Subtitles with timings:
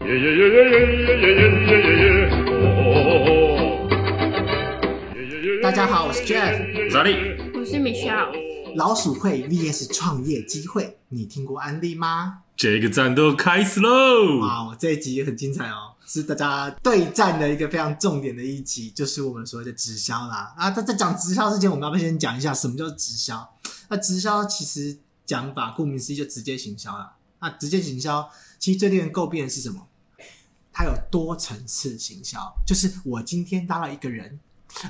[0.00, 0.06] 大
[5.72, 7.16] 家好，我是 Jeff，我是阿力，
[7.54, 8.32] 我是 Michelle。
[8.76, 12.42] 老鼠会 VS 创业机会，你听过安利吗？
[12.56, 14.38] 这个战斗开始喽！
[14.40, 20.54] 哇，这一集很精彩哦，是大家对战的一个非常重点的一集，就是我们所谓的直销啦。
[20.56, 23.52] 啊，在在讲直销之前，我们要不要先讲一下什么叫直销？
[23.88, 24.96] 那直销其实
[25.26, 27.14] 讲法顾名思义就直接行销啦。
[27.40, 28.28] 那直接行销
[28.58, 29.87] 其实最令人诟病的是什么？
[30.78, 34.38] 它有多层次行销，就是我今天拉了一个人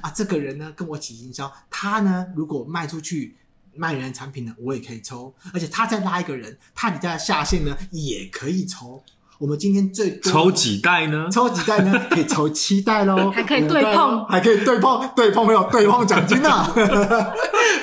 [0.03, 3.35] 啊，这个人呢跟我起行销，他呢如果卖出去。
[3.75, 9.01] 卖人的产品呢，我也可以抽，而且他再拉一个人，他底下下线呢也可以抽。
[9.38, 11.28] 我们今天最多抽几袋呢？
[11.30, 11.98] 抽几袋呢？
[12.10, 16.74] 可以抽七袋喽，还可以对碰，还可以对碰，对碰没有对碰奖金呢、啊。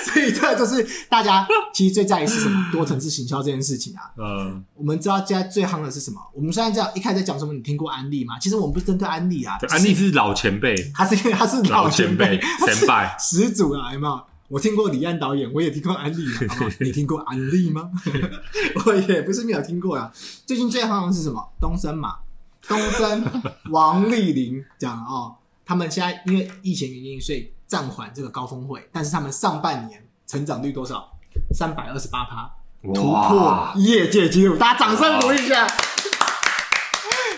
[0.04, 2.70] 所以这就是大家其实最在意是什么？
[2.72, 4.12] 多层次行销这件事情啊。
[4.18, 6.20] 嗯，我们知道现在最夯的是什么？
[6.34, 7.54] 我们现在这样一开始在讲什么？
[7.54, 8.38] 你听过安利吗？
[8.40, 14.22] 其实我们不是针对安利啊，安利是老前辈，他是他是老前辈，前辈 始祖啊，有没有？
[14.48, 16.24] 我听过李安导演，我也听过安利，
[16.80, 17.90] 你听过安利吗？
[18.86, 20.12] 我也不是没有听过啊。
[20.46, 21.44] 最近最夯的是什么？
[21.60, 22.18] 东森嘛，
[22.68, 23.24] 东森
[23.72, 31.12] 王力宏讲哦，他们现在因为疫情原因，所以暂缓这个高峰会，但是他们上半年成长率多少？
[31.54, 32.50] 三百二十八趴，
[32.94, 35.68] 突破业界纪录，大家掌声鼓励一下。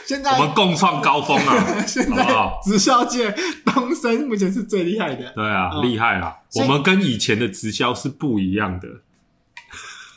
[0.08, 1.84] 现在我们共创高峰啊！
[1.86, 2.26] 现在
[2.64, 3.30] 直销界
[3.66, 5.34] 东升目前是最厉害的。
[5.34, 6.34] 对啊，厉害啊！
[6.56, 8.88] 我们跟以前的直销是不一样的。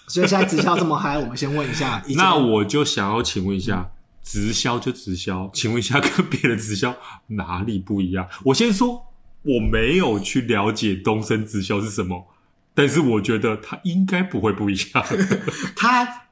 [0.06, 2.00] 所以现在直销这么嗨，我们先问一下。
[2.14, 3.90] 那我就想要请问一下，
[4.22, 6.94] 直销就直销，请问一下跟别的直销
[7.26, 8.28] 哪里不一样？
[8.44, 9.06] 我先说，
[9.42, 12.28] 我没有去了解东升直销是什么，
[12.74, 15.04] 但是我觉得它应该不会不一样。
[15.74, 16.22] 它。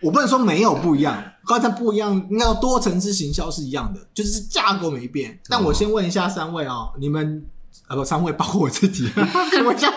[0.00, 5.38] 我不能说没有不一样，刚才不一样，应该要多层次行销是一样的，就是价格没变。
[5.48, 7.44] 但我先问一下三位哦，你们
[7.88, 9.08] 呃不三位包括我自己，
[9.50, 9.92] 先问一下，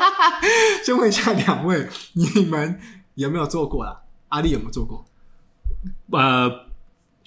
[0.84, 2.80] 先问一下两位，你们
[3.16, 4.02] 有没有做过啦？
[4.30, 5.06] 阿力有没有做过？
[6.12, 6.50] 呃，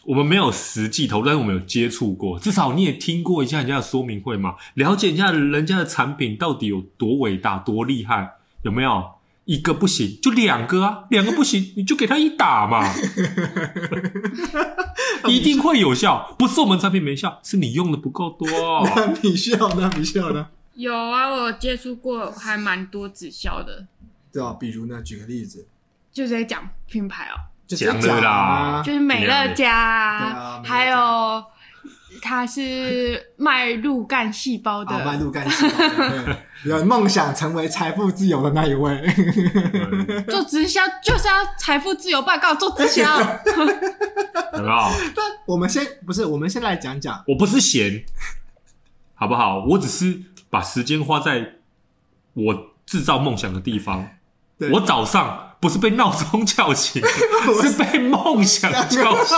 [0.05, 9.05] 我们没有实际投入，但是我们有接触过，至少你也听过一下人家的说明会嘛，了解一下人家的产品到底有多伟大、多厉害，有没有？
[9.45, 11.05] 一个不行，就两个啊！
[11.11, 12.91] 两个不行， 你就给他一打嘛，
[15.29, 16.35] 一定会有效。
[16.39, 18.49] 不是我们产品没效，是你用的不够多。
[18.97, 19.91] 那你需要呢？
[19.97, 20.49] 你需要呢？
[20.75, 23.87] 有啊，我有接触过，还蛮多直销的。
[24.33, 25.03] 对啊，比如呢？
[25.03, 25.67] 举个例子，
[26.13, 27.37] 就在讲品牌哦，
[27.69, 31.45] 讲的啦，就是美乐家啊，还有。
[32.21, 39.01] 他是卖路干细胞的，卖路干细胞的，有梦想成为财富自由的那一位。
[40.29, 43.03] 做直销就是要财富自由报告，做直销，
[43.57, 44.91] 有没有？
[45.15, 47.23] 对，我们先不是，我们先来讲讲。
[47.27, 48.05] 我不是闲，
[49.15, 49.65] 好不好？
[49.65, 50.21] 我只是
[50.51, 51.55] 把时间花在
[52.33, 54.09] 我制造梦想的地方。
[54.73, 55.51] 我早上。
[55.65, 57.03] 不是被闹钟叫醒，
[57.63, 59.35] 是被梦想叫醒。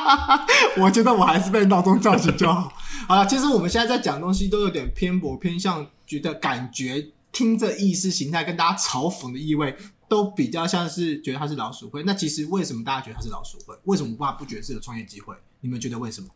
[0.82, 2.72] 我觉得我还是被闹钟叫醒就好。
[3.06, 9.76] 好了，其实我们现在在讲东西都有点偏颇，偏向觉得感觉听着意识形态跟大家嘲讽的意味，
[10.08, 12.02] 都比较像是觉得它是老鼠会。
[12.04, 13.76] 那其实为什么大家觉得它是老鼠会？
[13.84, 15.34] 为什么爸不觉得是个创业机会？
[15.60, 16.28] 你们觉得为什么？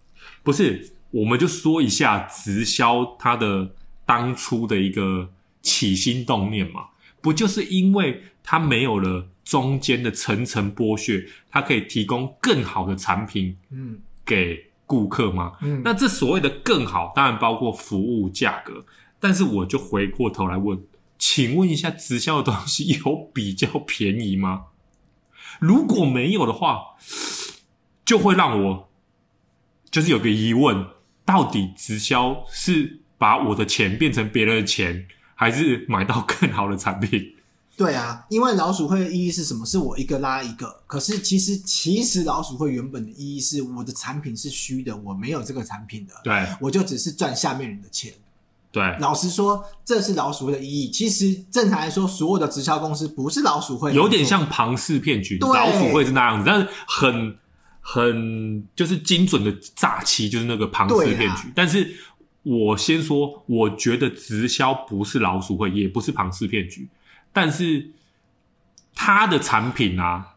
[0.43, 3.71] 不是，我们就说一下直销它的
[4.05, 5.31] 当初的一个
[5.63, 6.89] 起心动念嘛。
[7.25, 15.55] 不就是因为它没有了中间的层层剥削，它可以提供更好的产品，嗯，给顾客吗？
[15.63, 18.85] 嗯，那这所谓的更好，当然包括服务价格。
[19.19, 20.79] 但是我就回过头来问，
[21.19, 24.67] 请问一下，直销的东西有比较便宜吗？
[25.59, 26.79] 如果没有的话，
[28.05, 28.91] 就会让我
[29.91, 30.89] 就是有个疑问：
[31.25, 35.07] 到底直销是把我的钱变成别人的钱？
[35.35, 37.33] 还是买到更好的产品？
[37.77, 39.67] 对啊，因为老鼠会的意义是什么？
[39.67, 40.81] 是我一个拉一个。
[40.87, 46.15] 可是其实，其实老鼠会原本的意义是我的产品是虚的，我没有这个产品的。
[46.23, 48.13] 对，我就只是赚下面人的钱。
[48.71, 50.89] 对，老实说，这是老鼠会的意义。
[50.89, 55.37] 其实正常来说，所有的直销公司不是老鼠会，有点像庞氏骗局。
[55.39, 57.37] 对，老鼠会是那样子，但是很
[57.81, 61.51] 很就是精准的诈欺，就是那个庞氏骗局。
[61.57, 61.93] 但是。
[62.45, 66.87] 我先说，我觉得直销不是老鼠会，也不是庞氏骗局，
[67.33, 67.91] 但是
[68.95, 70.37] 他的产品啊，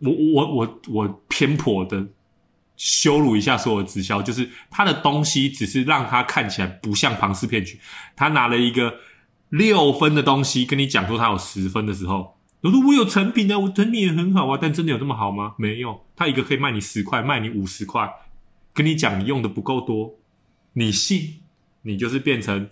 [0.00, 2.08] 我我我我偏颇的
[2.76, 7.78] 羞辱一下所有直销，就是他的东西只是让他看起来不像庞氏骗局，
[8.16, 8.96] 他拿了一个
[9.50, 15.54] 六分的东西跟你讲说他有十分的时候，我说我有成品啊，我成品也很好啊，但真的有这么好吗？
[15.58, 18.12] 没有，他一个可以卖你十块，卖你五十块，
[18.74, 20.18] 跟你讲你用的不够多，
[20.72, 21.40] 你信，
[21.82, 22.68] 你就是变成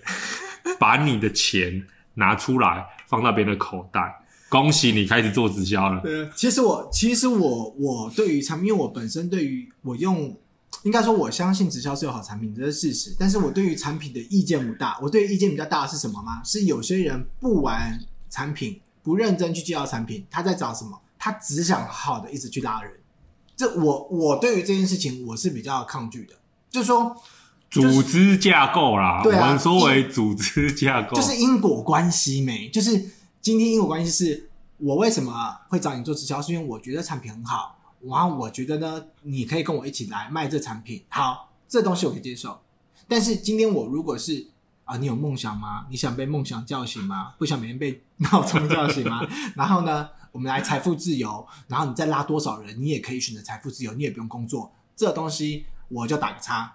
[0.78, 4.24] 把你的钱拿出来放到别人的口袋。
[4.48, 6.00] 恭喜你开始做直销了。
[6.00, 10.36] 对，其实我其实我我对于产品，因为我本身对于我用，
[10.82, 13.16] 应该说我相信直销是有好产品，这是事实。
[13.18, 14.98] 但是我对于产品的意见不大。
[15.00, 16.42] 我对意见比较大的是什么吗？
[16.44, 18.80] 是有些人不玩产品。
[19.02, 21.00] 不认真去介绍产品，他在找什么？
[21.18, 22.92] 他只想好的一直去拉人。
[23.56, 26.34] 这我我对于这件事情我是比较抗拒的，
[26.68, 27.16] 就是说
[27.70, 32.68] 组织架构啦，对啊，我们说为组织架构，就是因果关系没？
[32.68, 35.32] 就是今天因果关系是我为什么
[35.68, 42.60] 会找你做直销，是因为我觉得产品很好，然后我觉得呢，你可以跟我一起来卖这产品，好，这东西我可以接受。
[43.06, 44.48] 但是今天我如果是
[44.84, 45.86] 啊，你有梦想吗？
[45.88, 47.34] 你想被梦想叫醒吗？
[47.38, 49.20] 不想每天被闹钟叫醒吗？
[49.54, 54.72] 然后呢，我们来财富自由，然后你再拉多少人，你也可以选择财富自由，你也不用工作。
[54.96, 56.72] 这东西我就打个叉。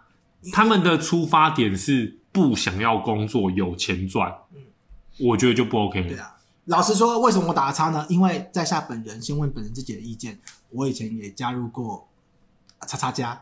[0.52, 4.34] 他们的出发点是不想要工作，有钱赚。
[4.54, 4.62] 嗯，
[5.20, 6.04] 我觉得就不 OK。
[6.04, 8.06] 对啊，老实说，为什么我打叉呢？
[8.10, 10.40] 因为在下本人先问本人自己的意见。
[10.72, 12.10] 我以前也加入过
[12.88, 13.42] 叉叉家。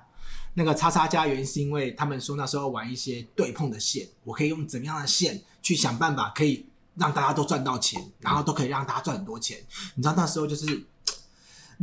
[0.55, 6.63] 那个叉叉家原因是因为他们说那时候玩一些对碰的线，我可以用怎样的线去想办法可以
[6.95, 9.57] 让大家都赚到钱，然后都可以让大家赚很多钱。
[9.95, 10.85] 你知道那时候就是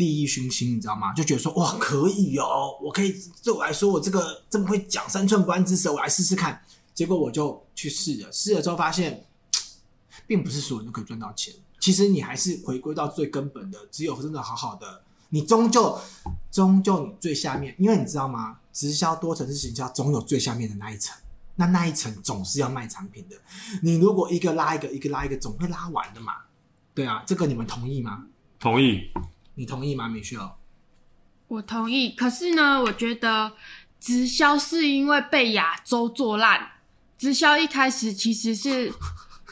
[0.01, 1.13] 利益熏心，你知道吗？
[1.13, 3.15] 就觉得说哇可以哦，我可以
[3.45, 6.61] 对我来说我这个这么会讲三寸不烂之舌，我来试试看。
[6.95, 9.25] 结果我就去试了，试了之后发现，
[10.27, 11.53] 并不是所有人都可以赚到钱。
[11.79, 15.03] 其实你还是回归到最根本的，只有真的好好的。
[15.31, 15.97] 你终究，
[16.51, 18.59] 终究你最下面，因为你知道吗？
[18.73, 21.17] 直销多层次行销，总有最下面的那一层，
[21.57, 23.37] 那那一层总是要卖产品的。
[23.83, 26.35] 你如果一个拉一个，一个拉一个，总会拉完的嘛。
[26.95, 28.27] 对啊，这个你们同意吗？
[28.59, 29.11] 同意。
[29.61, 30.53] 你同意吗，Michelle？
[31.49, 32.09] 我同意。
[32.17, 33.53] 可是呢，我觉得
[34.01, 36.67] 直销是因为被亚洲做烂。
[37.19, 38.91] 直销一开始其实是。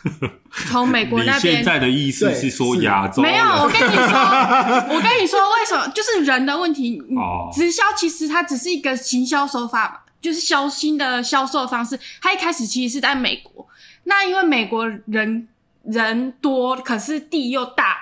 [0.71, 3.21] 从美国那边，现在的意思是说亚洲？
[3.21, 4.05] 没有，我跟你说，
[4.95, 5.87] 我跟你说，为什么？
[5.89, 6.99] 就是人的问题。
[7.15, 11.99] 哦，直销其实它只是一个行销手法，就是销新的销售方式。
[12.23, 13.69] 它一开始其实是在美国，
[14.05, 15.49] 那因为美国人
[15.83, 17.97] 人多，可是地又大，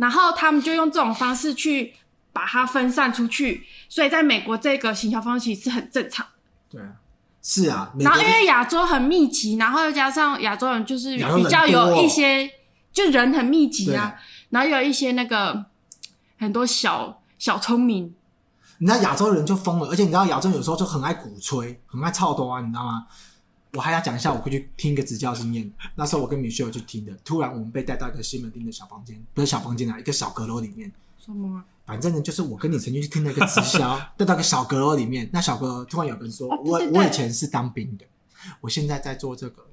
[0.00, 1.94] 然后他们就用这种方式去
[2.32, 6.26] 把它分散出去，所以在美国这个行销方式是很正常。
[6.68, 6.88] 对啊。
[7.42, 12.50] 是啊，然后因为亚洲很密集，然后又加上亚洲人就是比较有一些，人
[12.92, 14.14] 就人很密集啊，
[14.50, 15.64] 然后有一些那个
[16.38, 18.14] 很多小小聪明，
[18.76, 23.06] 你知道亚洲人就疯了，而且你知道亚洲有时候就很爱鼓吹，很爱操多啊，你知道吗？
[23.72, 30.90] 我还要讲一下，我会去听一个直教经验，那时候我跟米秀去听的，突然我们被带到一个西门町的小房间，不是小房间啊，一个小阁楼里面。
[31.18, 31.62] 什么？
[31.86, 35.28] 反正呢，就是我跟你曾经去听那个直销， 带到个小阁楼里面。
[35.32, 38.04] 那小阁楼突然有人说：“哦、我我以前是当兵的，
[38.60, 39.66] 我现在在做这个。”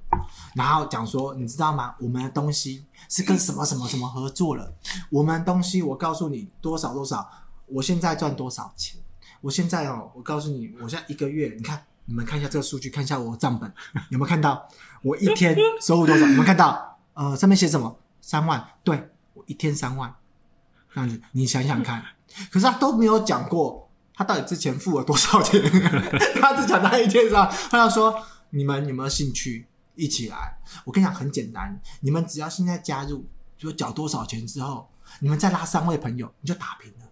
[0.54, 1.94] 然后讲说：“你知道吗？
[2.00, 4.74] 我们的东西是跟什么什么什么合作了？
[5.10, 7.28] 我们的东西，我告诉你多少多少，
[7.66, 9.00] 我现在赚多少钱？
[9.40, 13.70] 我现在哦，我告诉你，我现在一个月，你看你们看一下这个数据，看一下我的账本
[14.08, 14.66] 有没有看到？
[15.02, 16.22] 我一天收入多少？
[16.22, 16.98] 有没有看到？
[17.12, 17.98] 呃，上面写什么？
[18.22, 18.66] 三万？
[18.82, 20.12] 对，我一天三万。”
[20.94, 22.02] 这样子，你想想看，
[22.50, 25.62] 可是他都没有讲过他到底之前付了多少钱。
[26.40, 30.58] 他只讲他一天是吧，他要说你们有没有兴趣一起来？
[30.84, 34.88] 我跟你讲很简单，你们只要现在加入，就缴多少钱之后，
[35.20, 37.06] 你们再拉三位朋友，你就打平了。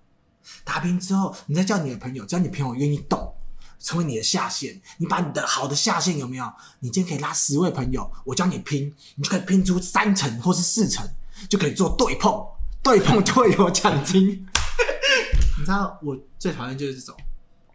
[0.64, 3.35] 打平之后，你再叫你的朋友，只要你朋友愿意动，
[3.78, 6.52] 成为你的下线，你把你的好的下线有没有？
[6.80, 11.06] 你今天可以拉十位朋友，我教你拼，你就可以拼出三成或是四成，
[11.49, 12.45] 就可以做对碰。
[12.83, 14.28] 对碰 就会有奖金，
[15.59, 17.16] 你知道我最讨厌就是这种，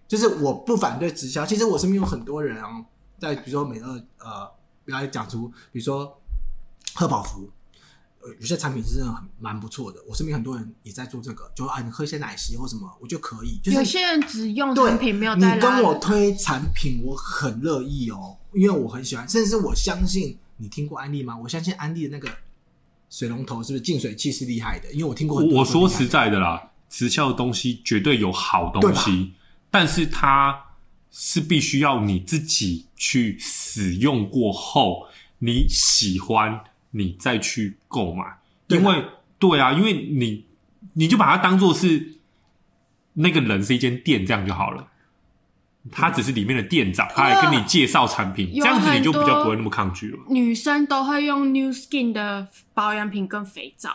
[0.08, 1.46] 就是我不反对直销。
[1.46, 2.70] 其实我身边有很多人啊，
[3.20, 4.50] 在比如说美乐呃，
[4.86, 6.18] 来讲出，比如说
[6.94, 7.50] 贺宝福，
[8.24, 10.00] 呃，有些产品是真的很蛮不错的。
[10.08, 13.60] 我身边很多人也在做这个，就啊，你喝一些奶昔或什么，我就可以。
[13.64, 15.56] 就是有些人只用产品没有带。
[15.56, 21.38] 你跟我推产品，我很乐意哦，因为我很喜欢，甚至是我相信你听过安利吗？
[21.38, 22.30] 我相信安利的那个。
[23.14, 24.90] 水龙头是不是净水器是厉害的？
[24.94, 25.60] 因为我听过很多。
[25.60, 29.34] 我说实在的啦，直销的东西绝对有好东西，
[29.70, 30.58] 但是它
[31.12, 35.08] 是必须要你自己去使用过后，
[35.40, 36.58] 你喜欢
[36.92, 38.24] 你再去购买。
[38.68, 39.06] 因为
[39.40, 40.46] 对啊，因为你
[40.94, 42.16] 你就把它当做是
[43.14, 44.88] 那个人是一间店这样就好了。
[45.92, 50.20] 他只是里面的店长，他还跟你介绍产品，这样子你就比较不会那么抗拒了。
[50.30, 53.90] 女生都会用 New Skin 的保养品跟肥皂，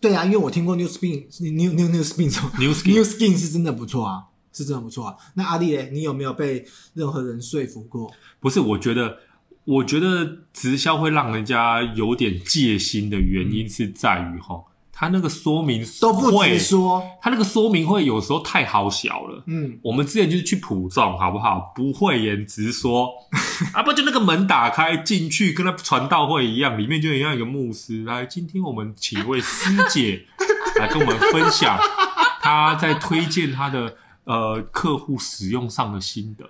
[0.00, 5.16] 对啊，因为我听过 New Skin，New New New Skin 什么 New Skin New Skin 是真的不错啊，是真的不错啊。
[5.34, 8.12] 那阿丽嘞，你有没有被任何人说服过？
[8.40, 9.18] 不是，我觉得，
[9.64, 14.62] 我觉得直销会让人家有点戒心的原因是在于哈。
[14.94, 19.42] 他那个说明都不直说，他那个说明会有时候太好小了。
[19.46, 21.72] 嗯，我们之前就是去普众，好不好？
[21.74, 23.10] 不会言直说
[23.74, 28.24] 啊，不就那个门打开进去，跟那传道会一样，里面就一样一个牧师来。
[28.24, 30.24] 今天我们请一位师姐
[30.78, 31.76] 来跟我们分享
[32.40, 36.44] 他在推荐他的呃客户使用上的心得。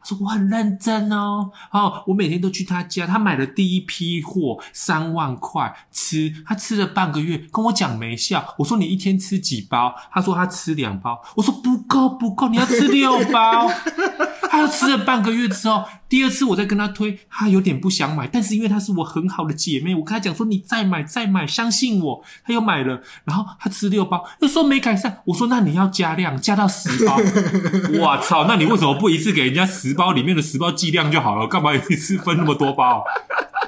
[0.00, 8.54] 他说我很认真哦，哦，我每天都去他家，他买了第一批货三万块，吃他吃了半个月，跟我讲没效。
[8.58, 9.94] 我说你一天吃几包？
[10.12, 11.22] 他说他吃两包。
[11.36, 13.68] 我说不够不够，你要吃六包。
[14.48, 27.16] 他又吃了半个月之后，第二次我再跟他推，他有点不想买，但是因为她是我很好的姐妹，我跟她讲说你再买再买，相信我，她又买了，然后她吃六包，又说没改善，我说那你要加量，加到十包。
[28.00, 31.46] 我操，那你为什么不一次给人家十包里面的十包剂量就好了？
[31.46, 33.04] 干嘛一次分那么多包？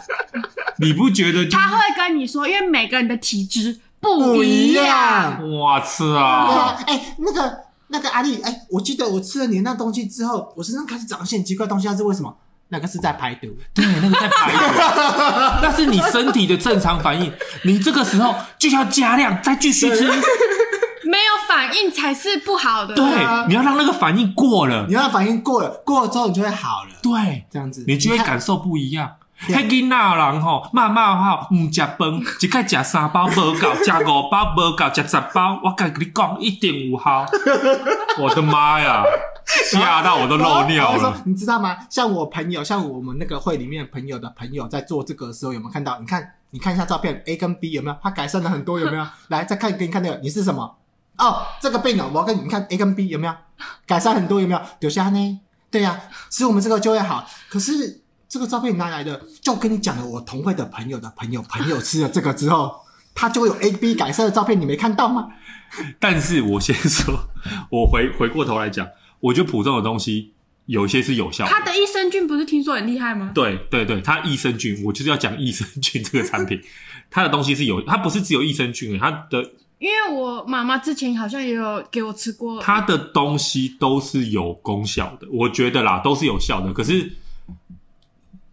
[0.81, 1.49] 你不觉得？
[1.49, 5.43] 他会跟你说，因为每个人的体质不一样。
[5.43, 6.77] 我操啊！
[6.87, 7.68] 哎、欸，那个。
[7.89, 12.35] 那个阿丽，哎、欸，我记得我吃了你那东西之后，我身上开始长一些很奇怪东西，那是为什么？
[12.71, 14.59] 那个是在排毒，对，那个在排毒，
[15.63, 17.33] 那是你身体的正常反应。
[17.65, 22.95] 你这个时候就要加量，再继续吃，没有反应才是不好的。
[22.95, 23.05] 对，
[23.49, 26.91] 你要让那个反应过了，你要让反应过了，过了之后你就会好了。
[27.03, 29.13] 对，这样子你就会感受不一样。
[29.47, 31.99] 迄囡仔人吼，妈妈吼，唔食饭，
[32.41, 37.25] 一概食三包无够，食五包无够，食十包，我跟你讲，一定有效。
[38.19, 39.05] 我的妈呀，
[39.71, 41.23] 吓到我都漏尿了。
[41.25, 41.77] 你知道吗？
[41.89, 45.99] 像我朋友，像我们那个会里面朋友的朋友，在做这个的时候，有没有看到？
[46.01, 47.97] 你看，你看一下照片，A 跟 B 有没有？
[48.03, 49.07] 他改善了很多，有没有？
[49.29, 50.77] 来，再看给你看那个，你是什么？
[51.17, 53.35] 哦，这个病哦，我要跟你看 A 跟 B 有没有？
[53.87, 54.61] 改善很多，有没有？
[54.81, 55.41] 留下呢？
[55.71, 55.95] 对呀、啊，
[56.29, 57.25] 吃我们这个就会好。
[57.49, 58.03] 可是。
[58.29, 59.21] 这个照片哪来的？
[59.41, 62.75] 就跟你讲了，我同会的朋友的朋友朋友吃了这个之后，
[63.15, 65.29] 他就会有 A、B 改善的照片，你没看到吗？
[65.99, 67.15] 但是我先说，
[67.71, 68.87] 我回回过头来讲，
[69.21, 70.33] 我觉得普通的东西
[70.67, 71.51] 有些是有效的。
[71.51, 73.33] 他的益生菌不是听说很厉害吗？
[73.35, 76.61] 对对对，它益生菌，我就是要讲益生菌这个产品，
[77.11, 79.53] 它的东西是有，它不是只有益生菌，它的。
[79.79, 87.11] 因为我妈妈之前好像也有给我吃过，它的东西都是有功效的，我觉得啦，都是有效的，可是。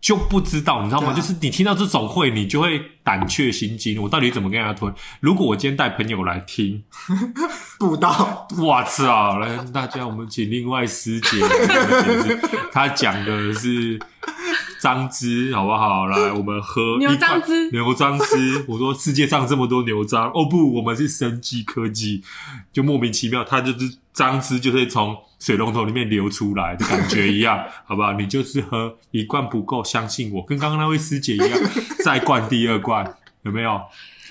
[0.05, 1.09] 就不知道，你知道吗？
[1.09, 4.00] 啊、就是你听到这种会，你就会胆怯心惊。
[4.00, 4.88] 我到底怎么跟他推？
[5.19, 6.83] 如果我今天带朋友来听，
[7.79, 9.39] 不到，我操！
[9.39, 11.39] 来，大家，我们请另外师姐，
[12.71, 14.00] 他讲的是
[14.85, 16.05] 张芝，好不好？
[16.05, 18.63] 来， 我们喝牛樟芝，牛樟芝。
[18.69, 22.21] 我说世界上这么多牛樟，哦不，我们是生机科技，
[22.71, 25.17] 就莫名其妙，它就是樟芝，就是从。
[25.37, 28.13] 水龙头里面流出来的感觉一样， 好不好？
[28.13, 31.49] 你就是喝一罐不够，相信我，跟刚刚那位师姐一样，
[32.03, 33.05] 再灌第二罐，
[33.43, 33.79] 有没有？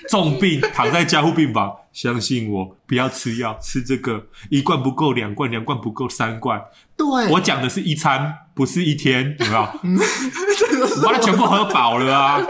[0.09, 6.61] 重病躺在加护病房，相信我，不要吃药，吃这个一罐不够，两罐，两罐不够，三罐。
[6.97, 9.61] 对，我讲的是一餐，不是一天，有没有？
[10.97, 12.41] 我把它全部喝饱了啊！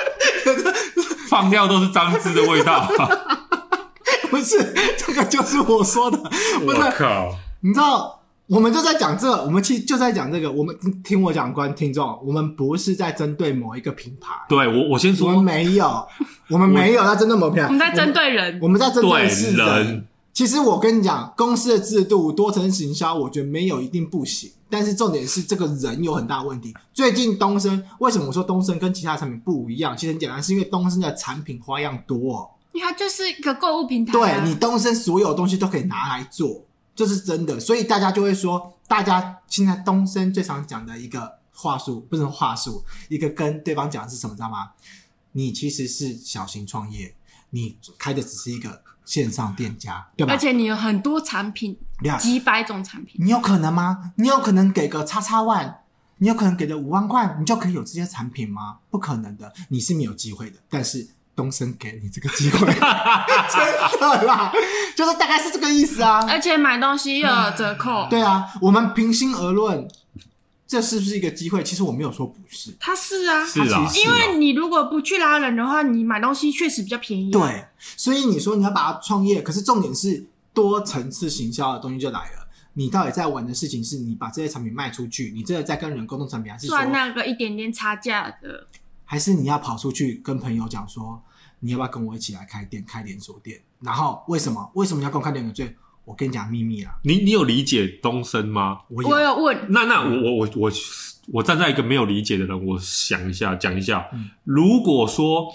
[1.27, 2.87] 放尿都是樟汁的味道，
[4.29, 6.17] 不是这个，就是我说的。
[6.65, 8.21] 我靠，你知道？
[8.47, 10.51] 我们就在讲这，我们其实就在讲这个。
[10.51, 14.33] 我们听我讲，观听众，我们不是在针对某一个品牌。
[14.47, 16.07] 对，我，我先说，我们没有，
[16.49, 17.67] 我们没有在针对某品牌。
[17.67, 20.07] 我们在针对人，我们在针对是人。
[20.31, 24.51] 其实我跟你讲，公司的制度多层行销，我觉得没有一定不行。
[24.69, 26.73] 但是重点是这个人有很大问题。
[26.93, 29.95] 最近东升为什么我说东升跟其他产品不一样？
[29.97, 32.51] 其实很简单，是因为东升的产品花样多。
[32.73, 34.43] 因为它就是一个购物平台啊。
[34.43, 36.61] 对，你东升所有东西都可以拿来做。
[36.95, 44.71] 这是真的，所以大家就会说，大家现在东升最常讲的一个话术，不是话术，一个跟对方讲的是什么，知道吗？
[45.33, 47.13] 你其实是小型创业，
[47.49, 50.31] 你开的只是一个线上店家，对吧？
[50.33, 51.77] 而且你有很多产品，
[52.17, 54.13] 几百种产品，你有可能吗？
[54.15, 55.81] 你有可能给个叉叉万，
[56.19, 58.77] 你有可能给个五万块，你就可以有这些产品吗？
[58.89, 60.57] 不可能的，你是没有机会的。
[60.69, 61.09] 但是。
[61.35, 64.51] 东升给你这个机会， 真的啦，
[64.95, 66.25] 就是大概是这个意思啊。
[66.29, 68.07] 而且买东西又有折扣。
[68.09, 69.87] 对啊，我们平心而论，
[70.65, 71.61] 这是不是一个机会？
[71.61, 73.85] 其实我没有说不是，它是啊，是啊。
[73.95, 77.29] 因为你如果不去拉人的话，你买东西确实比较便宜。
[77.31, 77.65] 对，
[77.97, 82.47] 所以你说你要把它创业，可是重点是多层次行销的东西就来了。
[82.77, 88.67] 你到底在玩的事情是你把这些产品卖出去，你真的在跟人沟通产品，还是说赚那个一点点差价的？
[89.05, 91.21] 还是你要跑出去跟朋友讲说，
[91.59, 93.61] 你要不要跟我一起来开店，开连锁店？
[93.79, 94.71] 然后为什么？
[94.73, 95.75] 为什么要跟我开连锁店？
[96.05, 96.93] 我跟你讲秘密啊！
[97.03, 98.81] 你你有理解东升吗？
[98.89, 99.65] 我有，我有问。
[99.69, 100.71] 那那我我我我
[101.33, 104.07] 我站在一个没有理解的人，我想一下，讲一下。
[104.13, 105.51] 嗯、如果说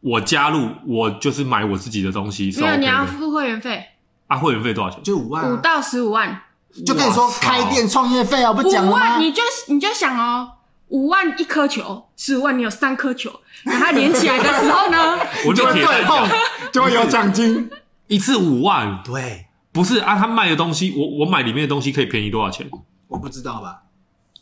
[0.00, 3.84] 我加入，我就是买我自己的东西，没有，你要付会员费
[4.28, 4.38] 啊？
[4.38, 5.02] 会员费多少钱？
[5.02, 6.42] 就五万、啊，五到十五万。
[6.86, 10.52] 就跟你说开店创业费啊，不讲万，你就你就想哦，
[10.88, 13.30] 五万一颗球，十五万你有三颗球，
[13.64, 16.28] 等它连起来的时候呢， 我就对碰，
[16.72, 17.70] 就会有奖金。
[18.06, 20.16] 一次五万，对，不是啊？
[20.16, 22.70] 他卖的东西，我我买里面的东西可以便宜多少钱？
[23.08, 23.82] 我不知道吧？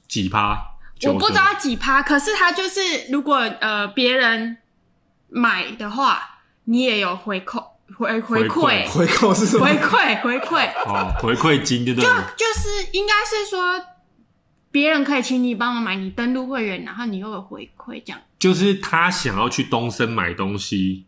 [0.07, 0.59] 几趴？
[1.07, 4.59] 我不知道几趴，可是他就是如果呃别人
[5.29, 7.63] 买的话，你也有回扣
[7.97, 9.65] 回回馈，回扣是什么？
[9.65, 12.09] 回馈回馈哦，回馈金对不对？
[12.09, 13.81] 就就是应该是说
[14.75, 18.21] 别人可以请你帮忙买，你登录会员，然后你又有回馈这样。
[18.41, 21.05] 就是他想要去东森买东西。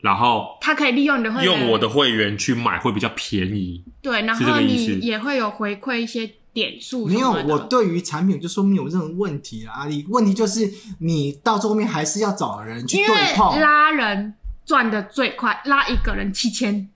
[0.00, 3.84] 然后他可以利用你的会员，用我的会员去买会比较便宜。
[4.00, 7.06] 对，然后你也会有回馈一些点数。
[7.06, 9.86] 没有，我对于产品就说没有任何问题啊。
[9.86, 13.50] 你问题就是你到最后面还是要找人去对碰。
[13.50, 14.32] 因为拉人
[14.64, 16.88] 赚的最快，拉一个人七千，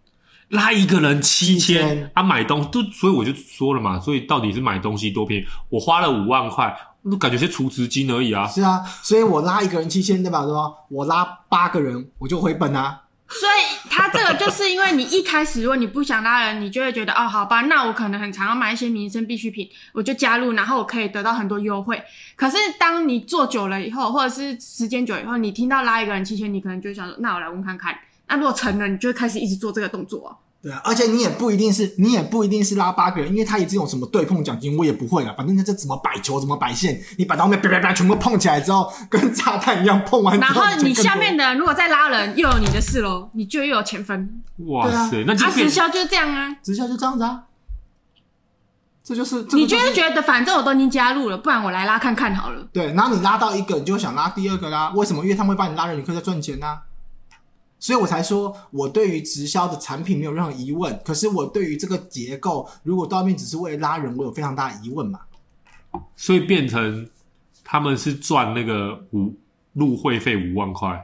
[0.54, 2.23] 拉一个人七千啊！
[2.23, 4.00] 买东都，所以我就说了嘛。
[4.00, 5.46] 所以到底是买东西多便宜？
[5.68, 6.75] 我花了五万块。
[7.11, 8.46] 都感觉是储值金而已啊！
[8.46, 10.40] 是啊，所以我拉一个人七千，对吧？
[10.40, 10.73] 是吧？
[10.88, 13.02] 我拉八个人，我就回本啊。
[13.28, 22.02] 所以他这个就是因为你一开始如果你不想拉人，你就会觉得哦，好吧，那我可能很常要买一些民生必需品，我就加入，然后我可以得到很多优惠。
[22.37, 27.94] 可是当你做久了以后，或者是时间久以后，你听到拉一个人七千，你可能就想说，那我来问看看。
[28.28, 30.32] 那如果成了，你就会开始一直做这个动作啊。
[30.64, 35.35] 对啊，而且你也不一定是，你也不一定是拉八个人，因为他也这种什么对碰奖金，我也不会啊。
[35.37, 40.40] 反正这怎么摆球，怎么摆线，你摆到后面啪啪啪全部碰起来之后，跟炸弹一样碰完。
[40.40, 44.42] 然后你下面的人如果再拉人，又有你的事喽，你就又有钱分。
[44.68, 47.42] 哇塞，啊、那就直销就是这样啊，直销就这样子啊。
[49.04, 52.66] 这就是，这就是、你就是觉得反正我都已经加入了，不然我来拉看看好了。
[52.72, 54.90] 对，然后你拉到一个，你就想拉第二个啦。
[54.94, 55.22] 为什么？
[55.22, 56.79] 因为他们会帮你拉人，你可以再赚钱呐、啊。
[57.85, 60.99] 所以我才说，我对于直销的产品没有任何疑问。
[61.05, 65.20] 可是我对于这个结构，如果到后面只是为了拉人，我有非常大的疑问嘛。
[66.16, 67.07] 所以变成
[67.62, 69.38] 他们是赚那个五
[69.75, 70.99] 入会费五万块，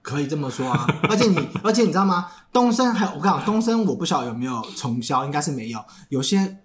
[0.00, 0.86] 可以这么说啊。
[1.10, 2.30] 而且你，而且你知道吗？
[2.50, 5.84] 东升还有我跟你讲，东升我不晓得有没有重销，应该是没有。
[6.08, 6.56] 有些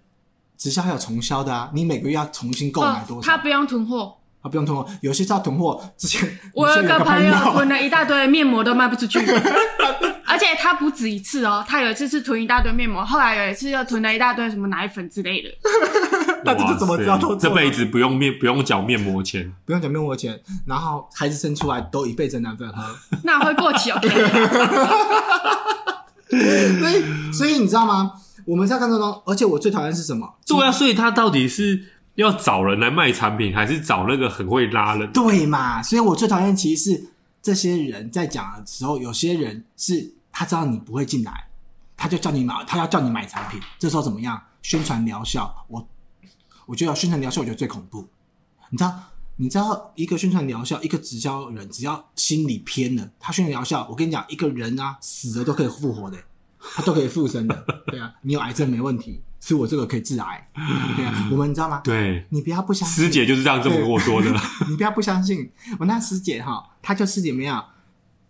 [0.56, 3.30] 直销还有重销的啊，你每个月要重新购买多少？
[3.30, 4.16] 他不用囤货。
[4.42, 5.80] 啊，不用囤货，有些是要囤货。
[5.96, 9.18] 之前 我有个朋友囤了一大堆面膜都卖不出去，
[10.26, 15.48] 而且他不止一次哦，他有一次是囤一大堆面膜，后来有一次又囤了一大堆什么奶粉之类的。
[16.42, 17.18] 那这怎么知道？
[17.38, 22.82] 这辈子不用面不用缴面膜钱，不用缴面膜钱，然后孩子生出来都一辈子奶粉喝，
[23.22, 24.00] 那会过期哦。
[26.30, 28.12] 所以，所以你知道吗？
[28.46, 30.26] 我们在看当中，而且我最讨厌是什么？
[30.46, 31.84] 对啊，所以他到底是？
[32.20, 35.10] 要找人来卖产品，还是找那个很会拉人？
[35.12, 35.82] 对嘛？
[35.82, 37.10] 所以我最讨厌其实是
[37.42, 41.48] 这些人在讲的时候，有些人是他知道你不会进来，
[41.96, 43.60] 他就叫你买，他要叫你买产品。
[43.78, 44.40] 这时候怎么样？
[44.62, 45.88] 宣传疗效，我
[46.66, 48.06] 我觉得宣传疗效，我觉得最恐怖。
[48.70, 48.94] 你知道？
[49.36, 56.18] 你知道一个宣传疗效，一个直销人只要心理偏了，他宣传疗效，我跟你讲，一个人啊死了都可以复活的，
[56.58, 57.64] 他都可以复生的。
[57.86, 59.22] 对啊，你有癌症没问题。
[59.40, 60.48] 吃我这个可以致癌，
[60.96, 61.80] 对啊，我们你知道吗？
[61.82, 63.04] 对，你不要不相信。
[63.04, 64.30] 师姐就是这样这么跟我说的。
[64.68, 67.64] 你不要不相信，我那师姐哈，她就是怎么样，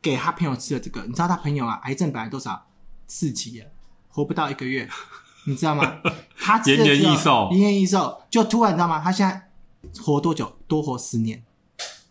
[0.01, 2.66] 给她朋友吃了这个，你知道她朋友啊，癌症本来多少
[3.09, 3.62] 四期，
[4.09, 4.88] 活不到一个月，
[5.46, 5.96] 你知道吗？
[6.38, 9.01] 她延年益寿，延年益寿，就突然你知道吗？
[9.03, 9.51] 她现在
[10.01, 10.57] 活多久？
[10.68, 11.42] 多活十年。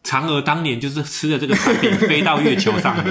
[0.04, 2.98] 嫦娥当年就是吃了这个产品，飞到月球上。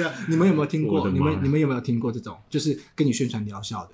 [0.00, 1.08] 对啊，你们有没有听过？
[1.10, 3.90] 你们你们有没有听过这种，就是跟你宣传疗效的？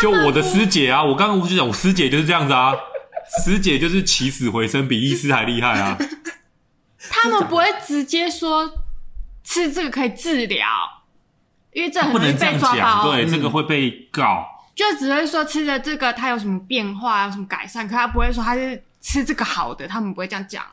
[0.00, 2.72] 就我的师姐啊，我刚刚不是讲，我师姐就是这样子啊，
[3.44, 5.96] 师姐就是起死回生，比医师还厉害啊。
[7.10, 8.70] 他们不会直接说
[9.44, 10.66] 吃这个可以治疗，
[11.72, 14.46] 因为这很容易被抓到，对，这个会被告。
[14.74, 20.64] 就只会说吃的这个它有什么变化，有什么改善，可他不会说他是吃这个好的，他们不会这样讲。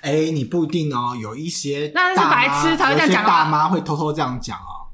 [0.00, 3.22] 哎、欸，你不一定哦，有一些那是白痴才会这样讲。
[3.22, 4.86] 有些大妈会偷偷这样讲哦，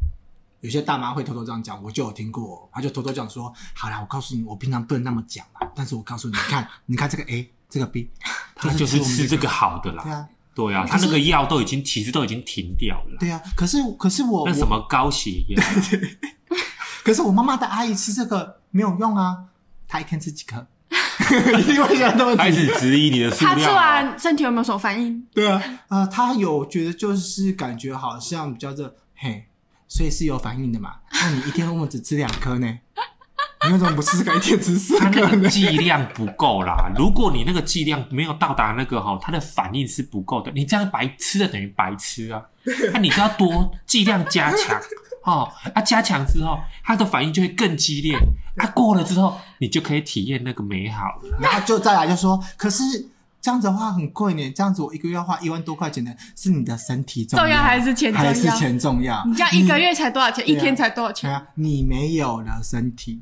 [0.61, 8.11] 有些大妈会偷偷这样讲，我就有听过，他就偷偷讲说：“好啦，我告诉你，我平常不能那么讲啦，但是我告诉你，你看，你看这个 A，这个 B，
[8.57, 10.03] 他就是吃这个好的啦。
[10.03, 13.17] 对啊，对啊，他那个药都已经其实都已经停掉了。
[13.21, 15.63] 对啊，可是可是我那什么高血压？
[17.05, 19.45] 可是我妈妈的阿姨吃这个没有用啊，
[19.87, 20.67] 她一天吃几颗？
[21.59, 23.59] 一定会想这么开始质疑你的数量。
[23.59, 25.27] 他吃完身体有没有什么反应？
[25.35, 29.47] 对啊，呃，他有觉得就是感觉好像比较热，嘿，
[29.89, 30.97] 所以是有反应的嘛。
[31.13, 32.79] 那你一天为什么只吃两颗呢？
[33.67, 35.49] 你为什么不试试看一天吃四颗呢？
[35.49, 36.93] 剂量不够啦。
[36.97, 40.53] 如果你那个剂量没有到达那个哈，它的反应是不够的。
[40.53, 42.43] 你这样白吃的等于白吃啊。
[42.93, 44.81] 那你就要多剂量加强。
[45.27, 48.17] 哦，啊，加强之后，他的反应就会更激烈。
[48.57, 51.03] 啊，过了之后，你就可以体验那个美好。
[51.41, 52.83] 然后就再来就说，可是
[53.41, 54.51] 这样子的话很贵呢。
[54.53, 58.29] 这样子我一个月要花一万多块钱呢，是你的身体重要，重要还是钱重要？
[58.29, 59.23] 还是钱重要？
[59.27, 60.49] 你这样一个月才多少钱？
[60.49, 61.31] 一天才多少钱？
[61.31, 63.21] 啊，你没有了身体，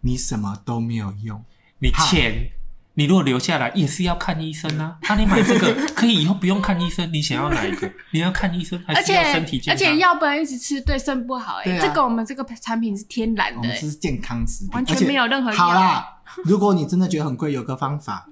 [0.00, 1.44] 你什么都没有用。
[1.78, 2.50] 你钱。
[2.96, 4.96] 你如果留下来也是要看医生啊！
[5.02, 7.90] 那、啊、你买这个可以以后不用看医生，你想要哪一个？
[8.12, 9.74] 你要看医生还是要身体健康？
[9.74, 11.78] 而且药不然一直吃，对肾不好哎、欸。
[11.78, 15.56] 啊、这个我们这个产品是天然的、欸，我们是健康食品，完全没有任何药。
[15.56, 18.28] 好啦，如果你真的觉得很贵，有个方法，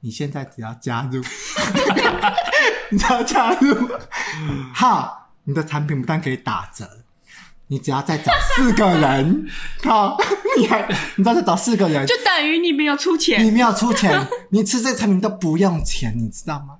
[0.00, 1.22] 你现在只要加入，
[2.90, 3.76] 你只要加入，
[4.72, 7.04] 好，你的产品不但可以打折。
[7.68, 9.46] 你只要再找四个人，
[9.82, 10.16] 靠，
[10.56, 16.76] 你还你再找四个人，就等于你没有出钱，你没有出钱， 你吃这个产品都不用钱，你知道吗？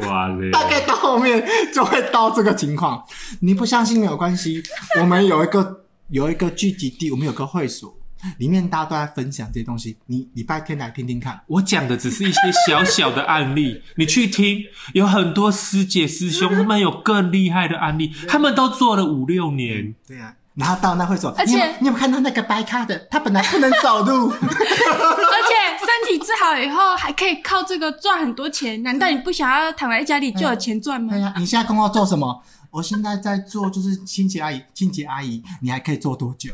[0.00, 0.50] 哇嘞！
[0.50, 3.04] 大概到后面就会到这个情况。
[3.40, 4.62] 你不相信没有关系，
[5.00, 7.94] 我们有一个有一个聚集地，我们有个会所。
[8.38, 11.40] 里面大家都在分享这些东西，你礼拜天来听听看。
[11.46, 14.62] 我讲的只是一些小小的案例，你去听，
[14.94, 19.94] 有很多师姐师兄他们有更厉害的案例，他们都做了五六年。
[20.06, 28.82] 对啊，然后到那会说，而且你有，你有看到那个白咖的，他本来不能走路， 而且身体治好以后还可以靠这个赚很多钱。
[28.82, 31.12] 难道你不想要躺在家里就有钱赚吗？
[31.12, 32.42] 对呀，你现在工作做什么？
[32.70, 36.50] 我现在在做就是清洁阿姨，清洁阿姨，你还可以做多久？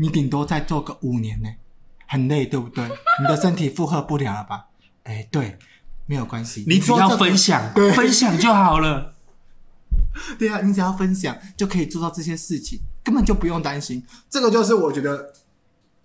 [0.00, 1.48] 你顶多再做个五年呢，
[2.06, 2.88] 很累，对不对？
[3.20, 4.66] 你的身体负荷不了了吧？
[5.02, 5.58] 哎，对，
[6.06, 9.14] 没有关系，你只要分享，对分享就好了。
[10.38, 14.04] 对啊，你只要分享就可以做到这些事情，根本就不用担心。
[14.30, 15.32] 这个就是我觉得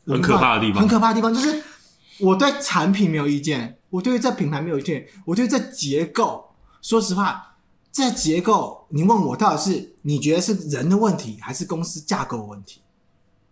[0.05, 1.63] 很可怕的地方，很可怕的地方就是
[2.19, 7.55] 我对产品没有意见，我对于这品牌没有意见，我对于这结构，说实话，
[7.91, 12.81] 这结构，你问我到底是你觉得是人的问题，还是公司架构的问题？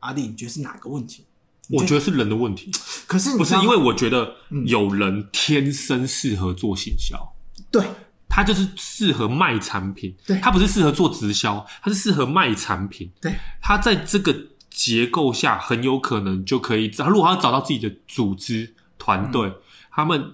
[0.02, 1.26] 阿弟，你觉得是哪个问题？
[1.70, 2.70] 我觉得是人的问题。
[3.08, 4.36] 可是不是因为我觉得
[4.66, 7.34] 有人天生适合做行销，
[7.72, 7.86] 对，
[8.28, 14.36] 他就是适合卖产品，对，他不是适合做直销，他是适合卖产品，对，他在这个
[14.70, 19.56] 结构下很有可能就可以，他如果他要找到自己的组织团队，嗯、
[19.92, 20.34] 他们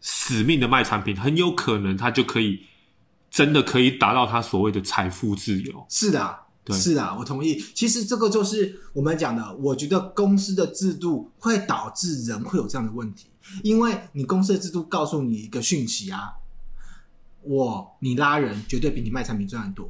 [0.00, 2.64] 使命的卖产品，很有可能他就可以
[3.30, 5.86] 真的可以达到他所谓的财富自由。
[5.88, 6.45] 是的。
[6.66, 7.64] 对是啊，我同意。
[7.74, 13.28] 其实这个就是我们讲的，我觉得公司的制度会导致人会有这样的问题，
[13.62, 16.32] 因为你公司的制度告诉你一个讯息啊，
[17.42, 19.88] 我你拉人绝对比你卖产品赚得多，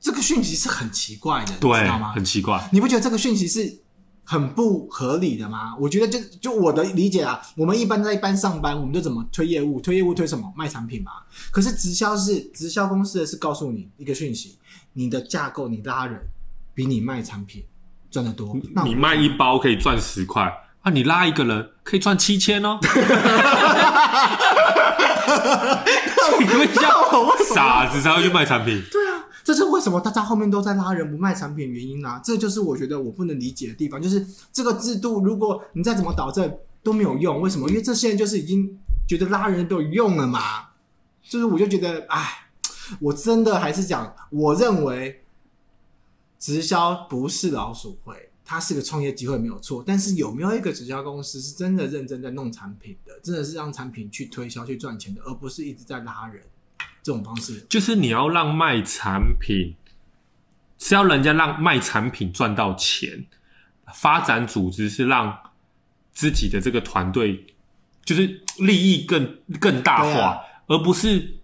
[0.00, 2.12] 这个讯息是很奇怪的，你知道吗？
[2.14, 3.78] 很奇怪，你不觉得这个讯息是
[4.30, 5.74] 很不合理的吗？
[5.76, 9.80] 我觉得就就我的理解啊，我们一般在一般上班，我们就怎么推业务？
[9.80, 10.52] 推业务推什么？
[10.56, 11.10] 卖产品嘛。
[11.50, 14.56] 可是直销是直销公司的是告诉你一个讯息。
[14.92, 16.20] 你的架构，你拉人
[16.74, 17.64] 比你卖产品
[18.08, 18.54] 赚得多。
[18.54, 20.44] 你，你卖一包可以赚十块，
[20.82, 22.78] 啊，你拉一个人可以赚七千哦。
[26.38, 26.88] 请问一下，
[27.52, 28.80] 傻子才会去卖产品？
[28.92, 29.19] 对啊，
[29.52, 32.20] 这是为什么大家后面都在拉人不卖产品原因啊？
[32.24, 37.68] 这就是我觉得我不能理解的地方，就是这个制度，如果你再怎么导正都没有用，为什么？
[37.68, 40.40] 因为这些人就是已经觉得拉人都有用了嘛。
[41.22, 42.46] 就是我就觉得，哎。
[42.98, 45.22] 我真的还是讲，我认为
[46.40, 49.80] 直销不是老鼠会，它是个创业机会没有错。
[49.86, 56.42] 但是有没有一个直销公司是真的认真在弄产品的，真的是让产品去推销去赚钱的，而不是一直在拉人
[57.02, 57.66] 这种方式？
[57.68, 59.74] 就是你要让卖产品
[60.78, 63.26] 是要人家让卖产品赚到钱，
[63.94, 65.38] 发展组织是让
[66.12, 67.46] 自己的这个团队
[68.04, 71.36] 就是利益更更大化，啊、而不是。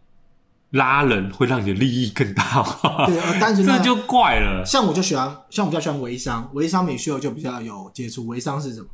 [0.70, 4.64] 拉人会让你的利益更大化，对，单纯 这就怪了。
[4.66, 8.26] 像我就喜欢，像我比较喜欢微商，微商美秀就比较有接触。
[8.26, 8.88] 微商是什么？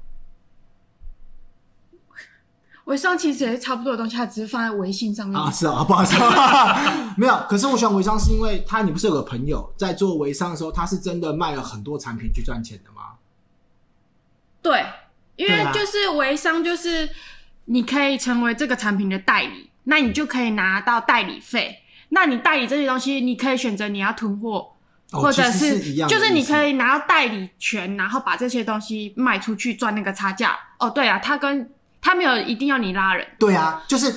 [2.84, 5.50] 微商其实也是差不多的东西，它只是放在微信上面啊。
[5.50, 6.16] 是啊，不好意思，
[7.16, 7.36] 没有。
[7.48, 13.12] 可是我喜欢微商，是因为他，你不是有个朋友在做微商的时候，他是真的卖了很多产品去赚钱的吗？
[14.60, 14.84] 对，
[15.36, 17.08] 因为就是微商，就是
[17.66, 19.70] 你可以成为这个产品的代理。
[19.84, 21.82] 那你就可以拿到代理费。
[22.10, 24.72] 那你代理这些东西，你可以选择你要囤货，
[25.10, 30.56] 哦、或者是是就是你可以拿到代理权，然后把这些东西卖出去赚那个差价。
[30.78, 31.68] 哦，对啊，他跟
[32.02, 33.26] 他没有一定要你拉人。
[33.38, 34.14] 对啊，就是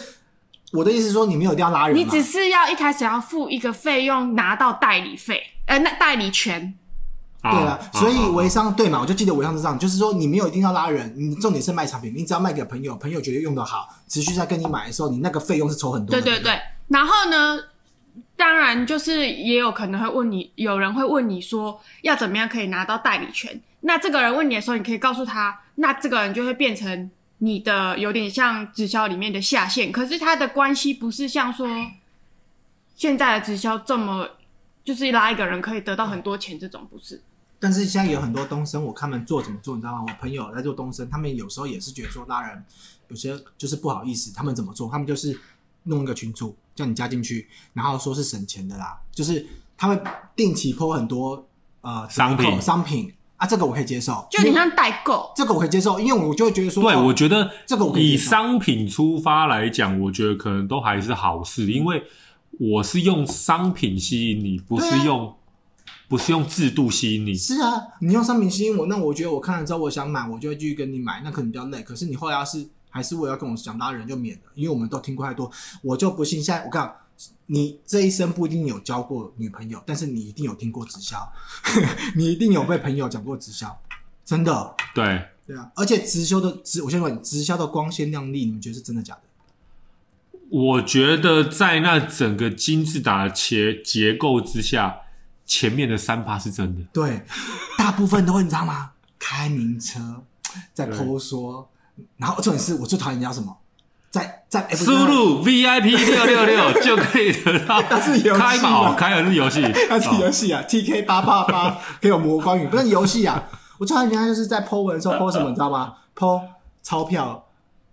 [0.73, 6.73] 我的意思是说，你没有一定要拉人，你只是要一开始要付一个费用拿到代理费，呃，那代理权。
[7.41, 16.19] 对啊，所以微商对嘛，我就记得微商是这样，就是说你没有一定要拉人，你重点是卖产品，你只要卖给朋友，朋友觉得用的好，持续在跟你买的时候，你那个费用是抽很多的。
[16.23, 17.59] 对对对，然后呢，
[18.35, 23.61] 当然就是也有可能会问你，有人会问你说要怎么样可以拿到代理权？
[23.81, 31.67] 那这个人问你的时候，你可以告诉他，那这个人就会变成你的有点像直销里面的下线，可是他的关系不是像说
[32.95, 34.29] 现在的直销这么，
[34.83, 37.21] 就是拉一个人可以得到很多钱这种，不是。
[37.59, 40.05] 但是现在有很多东升，我看他们做怎么做，你知道吗？
[40.07, 42.63] 我朋友在做东升，他们有时候也是觉得说拉人
[43.07, 44.89] 有些就是不好意思，他们怎么做？
[44.89, 45.39] 他们就是
[45.83, 49.45] 弄一个群组，叫你加进去，然后说是省钱的啦，就是
[49.77, 50.01] 他们
[50.35, 51.47] 定期 po 很多
[51.81, 53.11] 呃商品商品
[53.45, 62.03] 啊，这个我可以接受，就你像代购，这个我可以接受，因为我就会觉得说，对，哦、我觉得这个我可以以商品出发来讲，我觉得可能都还是好事，因为
[62.59, 65.35] 我是用商品吸引你，不是用。
[66.07, 71.81] 不是用制度吸引你，是啊，你用商品吸引我，那我觉得我看了之后，我想买，我就会继续跟你买，那可能比较累。
[71.81, 75.49] 可是你后来要是还是我要跟我讲拉人就免了，因为我们都听过太多，
[75.81, 76.43] 我就不信。
[76.43, 76.91] 现在我告诉
[77.47, 81.31] 你，这一生不一定有交过女朋友，但是你一定有听过直销，
[82.15, 83.79] 你一定有被朋友讲过直销，
[84.25, 84.75] 真的。
[84.93, 90.39] 对对啊，而且直销的直，我先问你，直销的光鲜亮丽，你们觉得是真的假的？
[90.49, 95.01] 我觉得在那整个金字塔的结结构之下。
[95.47, 97.23] 前面的三趴是真的，对，
[97.77, 98.93] 大部分都会你知道吗？
[99.19, 100.23] 开名车，
[100.73, 101.69] 在 po 说，
[102.17, 103.55] 然后重点是我最讨厌人家什么，
[104.15, 113.43] 在在输入 VIP 六六六 就可以得到， 它是游戏，开宝开的是游戏，它是游戏啊，TK 八八八可以有魔关羽，不是游戏啊。
[113.77, 116.41] 我最讨厌人家就是在 po 文的时候 po 什么，你知道吗？po
[116.81, 117.45] 钞票，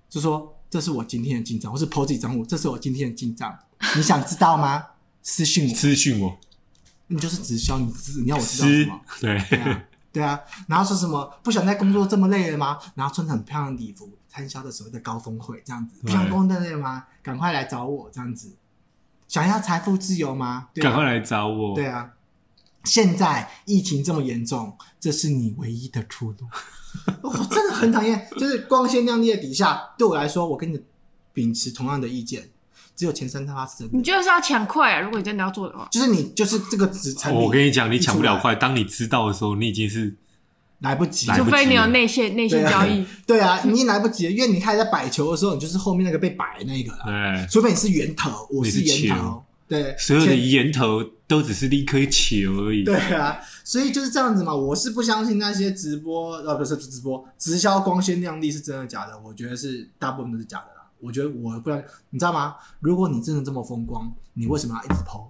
[0.09, 3.53] 就说这是我今天的进账，或是 po 自己账户，这是我今天的进账，
[3.97, 4.85] 你想知道吗？
[5.25, 6.37] 私讯我，私讯我。
[7.09, 9.01] 你就是直销，你知你要我知道什么？
[9.21, 9.43] 对
[10.13, 10.39] 对啊。
[10.69, 12.79] 然后说什么不想再工作这么累了吗？
[12.95, 17.05] 然后穿着很漂亮的礼服参加的所谓的高峰会，这样子不想工作累了吗？
[17.23, 18.55] 赶快来找我，这样子。
[19.29, 20.69] 想要财富自由吗？
[20.75, 21.75] 对啊，赶快来找我。
[21.75, 22.13] 对啊。
[22.85, 26.39] 现在疫情这么严重，这是你唯一的出路。
[27.23, 30.83] 我、哦、真的很讨厌，就是光鲜亮丽的底下，对我来说，我跟你
[31.33, 32.51] 秉持同样的意见。
[33.03, 35.01] 只有前三趴是真的，你就是要抢快啊！
[35.01, 37.35] 如果你真的要做的话，就是你就是这个职场。
[37.35, 38.55] 我跟你讲，你抢不了快。
[38.55, 40.15] 当你知道的时候，你已经是
[40.79, 43.05] 来不及，除非你有内线内线交易。
[43.27, 46.99] 对啊，你已经来不及了，因为你开始在摆球的时候，你就是后面那个被摆的那个了。
[47.43, 49.43] 对，除非你是源头，我是源头。
[49.67, 52.85] 对，所有的源头都只是一颗球而已。
[52.85, 54.55] 对啊，所以就是这样子嘛。
[54.55, 59.19] 我是不相信那些直播，呃，不是直播，直销光鲜亮丽是真的假的？
[59.19, 60.82] 我觉得是大部分都是假的。
[61.03, 62.55] 我觉得我不然，你知道吗？
[62.81, 65.27] 如果你真的这么风光，你为什么要一直 po？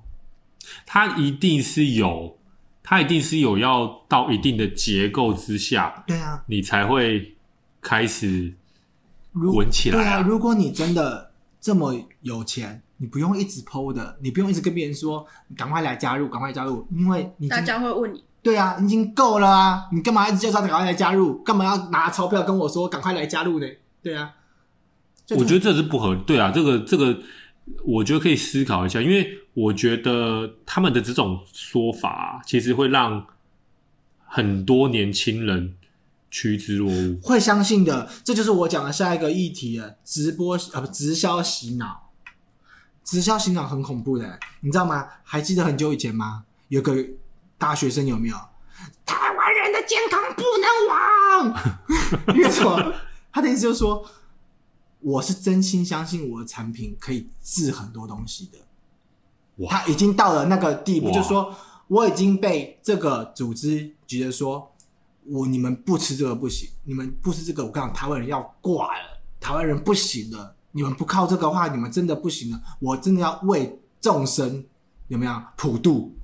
[0.84, 2.36] 他一定是有，
[2.82, 7.34] 他一定是有要到一定的结构之下，对啊，你才会
[7.80, 8.54] 开始
[9.32, 10.02] 滚起来啊。
[10.02, 18.22] 对啊，如果你真的这么有钱，你不用一直 po 的，你不用一直跟别人说，你赶快来加入，赶快加入，因为你大家会问你。
[18.42, 19.88] 对啊，已经够了啊！
[19.92, 21.40] 你干嘛一直叫他赶快来加入？
[21.44, 23.66] 干嘛要拿钞票跟我说赶快来加入呢？
[24.02, 24.34] 对啊。
[25.36, 27.18] 我觉得这是不合理，对啊，这个这个，
[27.84, 33.26] 我觉得可以思考一下，因为我觉得他们的这种说法，其实会让
[34.26, 35.74] 很多年轻人
[36.30, 38.08] 趋之若鹜，会相信的。
[38.24, 42.10] 这就是我讲的下一个议题了，直播啊不，直销洗脑，
[43.04, 45.06] 直销洗脑很恐怖的，你知道吗？
[45.22, 46.44] 还记得很久以前吗？
[46.68, 46.96] 有个
[47.58, 48.36] 大学生有没有？
[49.06, 52.94] 台湾人的健康不能忘，因为什么？
[53.32, 54.04] 他的意思就是说。
[55.02, 58.58] 我是真心相信我的产品可以治很多东西的。
[59.68, 61.54] 他已经到了那个地步，就是说
[61.86, 64.72] 我已经被这个组织觉得说，
[65.26, 72.60] 我你们不吃这个不行，你们不吃这个，我告诉你台湾人要挂了，台湾人不行了，你们不靠这个的话，你们真的不行了。
[72.80, 74.64] 我真的要为众生
[75.08, 76.16] 有没有普渡？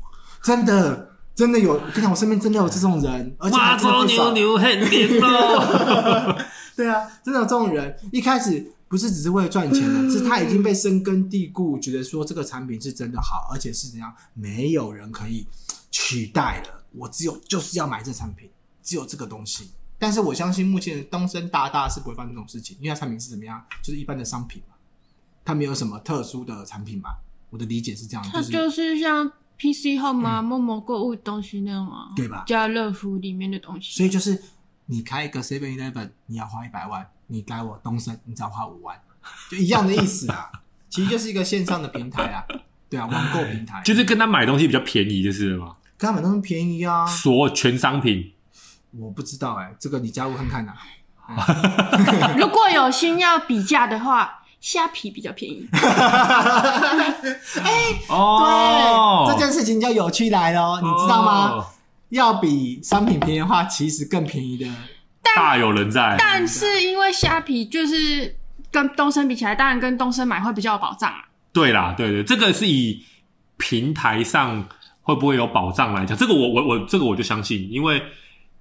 [0.43, 4.33] 真的 真的有，我跟你讲，我身边真的有这种人，而且还真的不少。
[4.33, 4.69] 牛牛很。
[6.79, 15.45] 对啊，真的有这种人，一开始不是只是为了赚钱的，是他已经被深根蒂固，觉得说这个产品是真的好，而且是怎样，没有人可以
[15.91, 16.85] 取代了。
[16.93, 18.49] 我只有就是要买这产品，
[18.81, 19.73] 只有这个东西。
[19.99, 24.77] 但是我相信目前的东升大大是不会发生这种事情，因为它产品是怎么样，就是一般的商品嘛，
[25.45, 27.11] 它没有什么特殊的产品嘛。
[27.51, 30.41] 我的理解是这样，它就是像 PC Home 吗？
[30.41, 32.45] 某某购物东西那种啊，对吧？
[32.47, 33.97] 家乐福里面的东西。
[33.97, 34.41] 所以就是
[34.91, 38.97] 你开一个 Seven Eleven，你要花一百万；你来我东升，你只要花五万，
[39.51, 40.51] 就一样的意思啊。
[40.89, 42.43] 其实就是一个线上的平台啊，
[42.89, 45.77] 对啊，网购平台，就是跟他买东西比较便宜，就是了吗？
[45.99, 48.33] 跟他买东西便宜啊，所全商品。
[48.99, 50.73] 我不知道哎、欸，这个你加入看看呐、
[51.27, 51.37] 啊。
[52.39, 55.69] 如果有心要比价的话，虾皮比较便宜。
[57.63, 61.51] 哎、欸，哦，对，这件事情就有趣来了，你知道吗？
[61.53, 61.67] 哦、
[62.11, 64.67] 要比商品便宜的话，其实更便宜的
[65.37, 66.17] 大有人在。
[66.19, 68.37] 但是因为虾皮就是
[68.71, 71.29] 跟东升比起来，当然跟东升买会比较有保障啊。
[71.53, 73.03] 对啦，对对，这个是以
[73.57, 74.69] 平台上
[75.03, 78.03] 会不会有保障来讲，这个我我我这个我就相信，因为。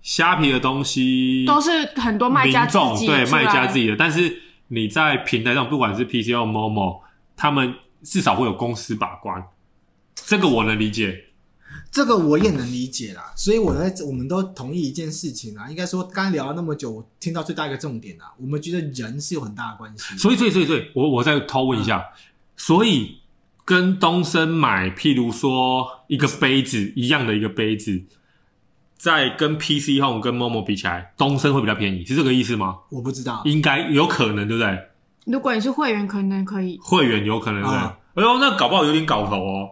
[0.03, 7.01] 虾皮的东西都是很多卖家自己对卖家自己的，但是你在平台上，不管是 PC 或 Momo，
[7.35, 9.43] 他们至少会有公司把关，
[10.15, 11.25] 这个我能理解，
[11.97, 13.33] 这个我也能理解啦。
[13.35, 20.15] 所以我在我们都同意一件事情啊，应该说刚才聊了那么久，我听到最大一个重点啊，我们觉得人是有很大的关系。
[20.17, 22.13] 所以，所以，所以，所以，我我再偷问一下，嗯、
[22.55, 23.17] 所以
[23.65, 28.03] 跟东升买，譬如说一个杯子一样的一个杯子。
[28.99, 32.79] 在跟 PC Home 跟 Momo 比起来，东升会比较便宜，是这个意思吗？
[32.89, 34.75] 我不知道，应该有可能，对不对？
[35.27, 36.79] 如果你是会员，可能可以。
[36.81, 37.77] 会员有可能，对不对？
[37.77, 39.69] 啊、哎呦，那搞不好有点搞头哦。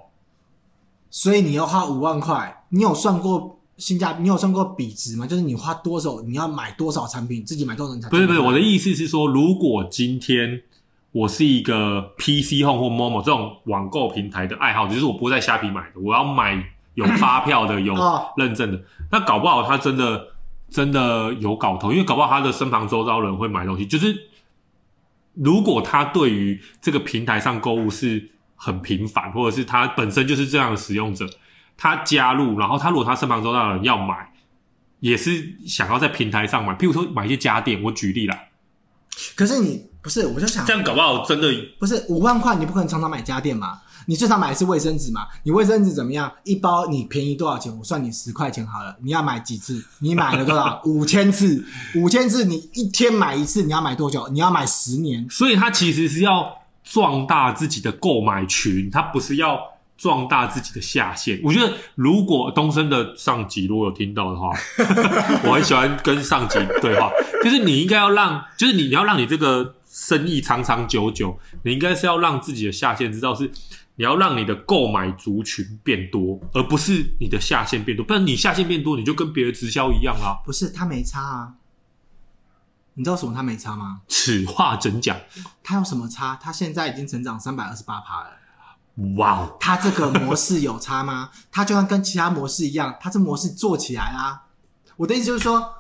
[1.15, 4.17] 所以你要花五万块，你有算过性价？
[4.19, 5.25] 你有算过比值吗？
[5.25, 8.09] 就是你花多少，你要买多少产品，自己买多少产品？
[8.09, 10.61] 不是不是，我的意思是说，如果今天
[11.13, 16.71] 我是一个 PC Home 或 Momo 这种网购平台的爱好者，就是我不会在虾皮买的，我要买。
[16.95, 17.93] 有发票的，有
[18.37, 20.27] 认证的，那搞不好他真的
[20.69, 23.85] 真的有搞头，因为搞不好他的身旁周遭人会买东西。
[23.85, 24.15] 就是
[25.33, 31.27] 如果他对于这个平台上购物是很频繁，或者是他本身就是这样的使用者，
[31.77, 34.31] 他加入，然后他如果他身旁周到的人要买，
[34.99, 38.37] 也是想要在平台上买，譬如说买一些家电，我举例啦。
[39.35, 43.81] 可是你不是，我就想这样搞不好真的不是五万块，你不可能常常买家电嘛。
[44.07, 45.25] 你最常买的是卫生纸嘛？
[45.41, 46.31] 你卫生纸怎么样？
[46.43, 47.75] 一包你便宜多少钱？
[47.75, 48.95] 我算你十块钱好了。
[49.01, 49.83] 你要买几次？
[49.97, 50.79] 你买了多少？
[50.85, 51.65] 五千次，
[51.95, 54.27] 五千次，你一天买一次，你要买多久？
[54.27, 55.27] 你要买十年。
[55.27, 59.59] 所以它其实是要壮大自己的购买群，它不是要
[59.97, 61.41] 壮大自己的下限。
[61.43, 64.51] 我觉得如果东升的上级如果有听到的话，
[65.43, 67.11] 我很喜欢跟上级对话，
[67.43, 73.51] 就是你应该要让，就是你你要让你这个生意长长久久，你应该是要让自己的下限知道是。
[73.97, 78.05] 你要让你的购买族群变多，而不是你的下线变多。
[78.05, 80.35] 不然你下线变多，你就跟别的直销一样啊。
[80.43, 81.53] 不是，他没差啊。
[82.95, 84.01] 你知道什么他没差吗？
[84.07, 85.15] 此话怎讲？
[85.63, 86.37] 他有什么差？
[86.41, 88.29] 他现在已经成长三百二十八趴了。
[89.17, 89.57] 哇哦！
[89.59, 91.29] 他这个模式有差吗？
[91.51, 94.43] 他就算跟其他模式一样，他这模式做起来啦。
[94.97, 95.71] 我的意思就是说。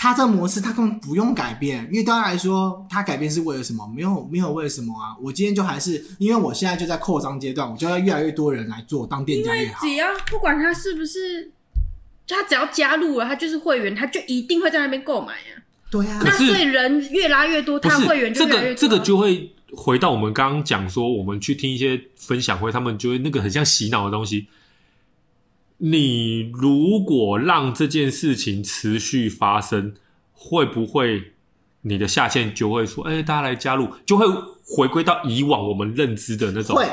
[0.00, 3.84] 他这模式，他根本不用改变，因为对他来说，他改变是为了什么？
[3.88, 5.16] 没有，没有为了什么啊！
[5.20, 9.84] 我今天就还是，因为我现在就在扩张阶段，我就要越来越多人来做，当店家越好。
[9.84, 11.50] 只要不管他是不是，
[12.28, 15.57] 他只要加入了，他就是会员，他就一定会在那边购买啊。
[15.90, 18.74] 对啊，那所以人越拉越多，他会员就越来越多。
[18.74, 24.48] 这个这个就会回到我们刚刚讲说，我们去听一些分享会，他们就会那个很像洗脑的东西。
[25.78, 29.94] 你如果让这件事情持续发生，
[30.32, 31.32] 会不会
[31.82, 34.26] 你的下线就会说：“哎、欸，大家来加入，就会
[34.66, 36.84] 回归到以往我们认知的那种。”会，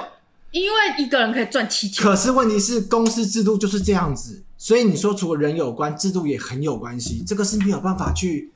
[0.51, 2.03] 因为一个人可以赚七千。
[2.03, 7.23] 可是问题是，公司制度就是这样子，所以你说除了人有关，制度也很有关系。
[7.25, 8.51] 这个是没有办法去，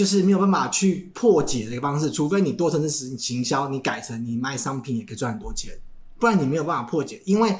[0.00, 2.10] 就是没有办法去破解的一个方式。
[2.10, 5.78] 除非你多层次行销，你改成你卖商品也可以赚很多钱，
[6.18, 7.54] 不然你没有办法破解，因为。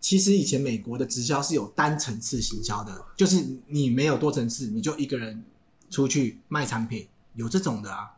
[0.00, 5.42] 其实以前美国的直销是有单层次行销的，就是你没有多层次，你就一个人
[5.88, 8.10] 出去卖产品，有这种的啊，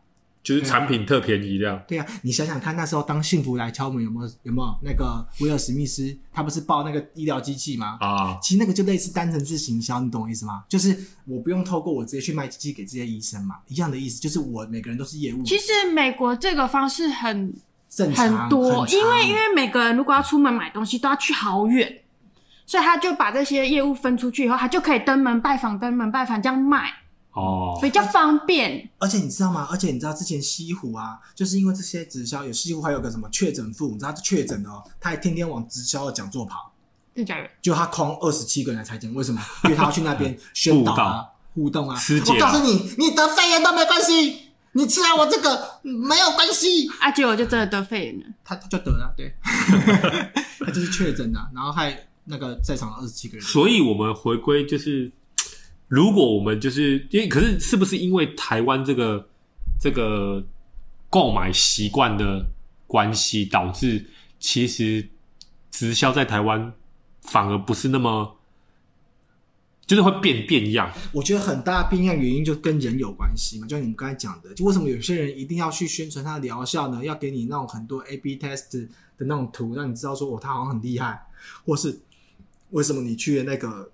[0.47, 1.83] 就是产品特便宜这样。
[1.89, 7.99] 对啊，你想想看，那时候当幸福来敲门，有没有有没有那个威尔史密斯，他不是报那个医疗机器吗？
[8.01, 10.63] 啊，其实那个就类似单层次行销，你懂我意思吗？
[10.69, 15.43] 就是我不用透过我直接去卖机器给这些医生嘛，一样的意思，就是我每个人都是业务。
[15.43, 17.53] 其实美国这个方式很。
[18.15, 22.01] 很多，很因为因为每个人如果要出门买东西都要去好远，
[22.67, 26.93] 所以他就把这些业务分出去以后，他就可以登门拜访，登门拜访这样卖
[27.37, 28.89] 哦，比较方便。
[28.99, 29.69] 而且你知道吗？
[29.71, 36.73] 而且你知道之前西湖啊，就是因为这些直销有西湖还有个什么确诊妇，你知道他确诊哦，他还天天往直销的讲座跑，
[37.15, 37.49] 真假的？
[37.61, 39.41] 就他空二十七个人来参加，为什么？
[39.65, 41.97] 因为他要去那边 宣导啊，互动啊。
[42.27, 44.43] 我告诉你，你得肺炎都没关系。
[44.73, 48.27] 你吃了我这个没有关系，啊，结果就真的得肺炎了。
[48.45, 49.35] 他他就得了，对，
[50.61, 53.47] 他就是确诊了，然后还那个在场的二十七个人。
[53.47, 55.11] 所以我们回归就是，
[55.89, 59.29] 如果我们就是因为，可是是不是因为台湾这个
[59.81, 60.45] 这个
[61.09, 62.47] 购买习惯的
[62.87, 64.05] 关系，导致
[64.39, 65.09] 其实
[65.71, 66.73] 直销在台湾
[67.23, 68.33] 反而不是那么。
[69.87, 77.05] 就是会变变样，我觉得很大变样原因就跟人有关系嘛，就像你们刚才讲的，就为什么有些人一定要去宣传他的疗效呢？
[77.05, 81.25] 要给你那种很多 A/B test 的那种图，让你知道说哦，他好像很厉害，
[81.65, 82.01] 或是
[82.71, 83.89] 为什么你去了那个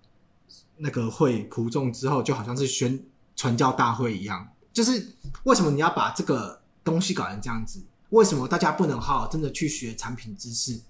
[0.82, 3.00] 那个会普众之后，就好像是宣
[3.36, 4.48] 传教大会一样？
[4.72, 5.14] 就是
[5.44, 7.80] 为什么你要把这个东西搞成这样子？
[8.10, 10.80] 为什么大家不能好好真的去学产品知识？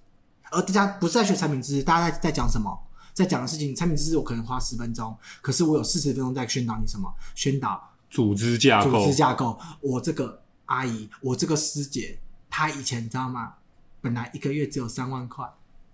[0.51, 2.76] 而大家不是在学产品知识，大家在在讲什么？
[3.12, 7.12] 在讲的事情，产品知识我可能花十分钟，可是我有四十分钟在宣导你什么？
[7.34, 8.90] 宣导组织架构。
[8.90, 9.59] 组织架构。
[9.80, 12.18] 我这个阿姨，我这个师姐，
[12.49, 13.55] 她以前你知道吗？
[14.01, 15.47] 本来一个月只有三万块，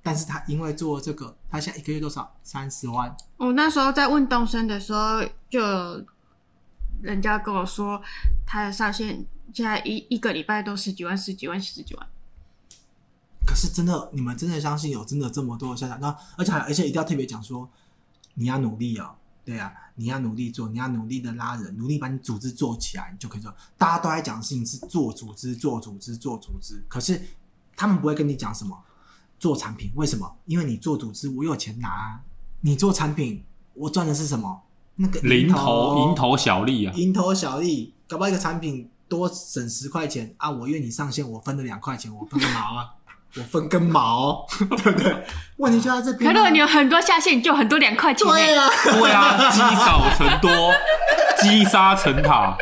[0.09, 2.35] 但是他因为做这个，他现在一个月多少？
[2.43, 3.15] 三十万。
[3.37, 5.61] 我那时候在问东升的时候，就
[7.03, 8.01] 人家跟我说，
[8.47, 12.07] 他的上限现在一一个礼拜都十几万、十几万、十几万。
[13.47, 16.01] 可是真的，你们真的相信有真的这么多的下场？
[16.01, 17.69] 那而且还而且一定要特别讲说，
[18.33, 23.55] 你要努力哦，对啊，你要努力做，你要努力的拉人，努力把你组织做起来，你就可以做。
[23.77, 27.21] 大家都在讲的事情是做组织、做组织、做组织，可是
[27.77, 28.83] 他们不会跟你讲什么
[29.39, 29.91] 做产品。
[29.95, 30.37] 为什么？
[30.47, 31.89] 因为你做组织，我有钱拿；
[32.61, 34.63] 你做产品，我赚的是什么？
[34.97, 42.95] 那个零头蝇头小利啊，蝇头小利，搞不好一个产品多省十块钱啊，我愿你上线，我分了两块钱，我分个毛啊。
[43.37, 45.23] 我分根毛， 对不对？
[45.59, 46.33] 问题就在这边。
[46.33, 48.27] 可如果你有很多下线，你就很多两块钱。
[48.27, 50.51] 对啊，对啊，积少成多，
[51.39, 52.57] 积沙成塔，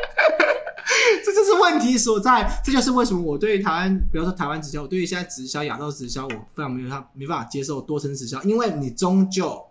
[1.46, 2.60] 是问题所在。
[2.64, 9.64] 这就是为什么我对于台湾，比如说台湾直销，我对于现在直销、亚洲直销，我非常没有他没办法接受多层直销，因为你终究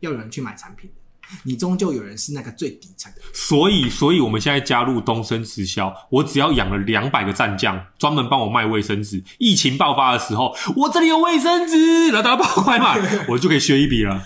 [0.00, 0.90] 要有人去买产品。
[1.42, 9.22] 你终究有人是那个最底层的，所以，所以我们现在加入东升直销，我只要养了两百个战将，专门帮我卖卫生纸。
[9.36, 12.98] 疫情爆发的时候，我这里有卫生纸，然后大家帮我快买，
[13.28, 14.22] 我就可以削一笔了。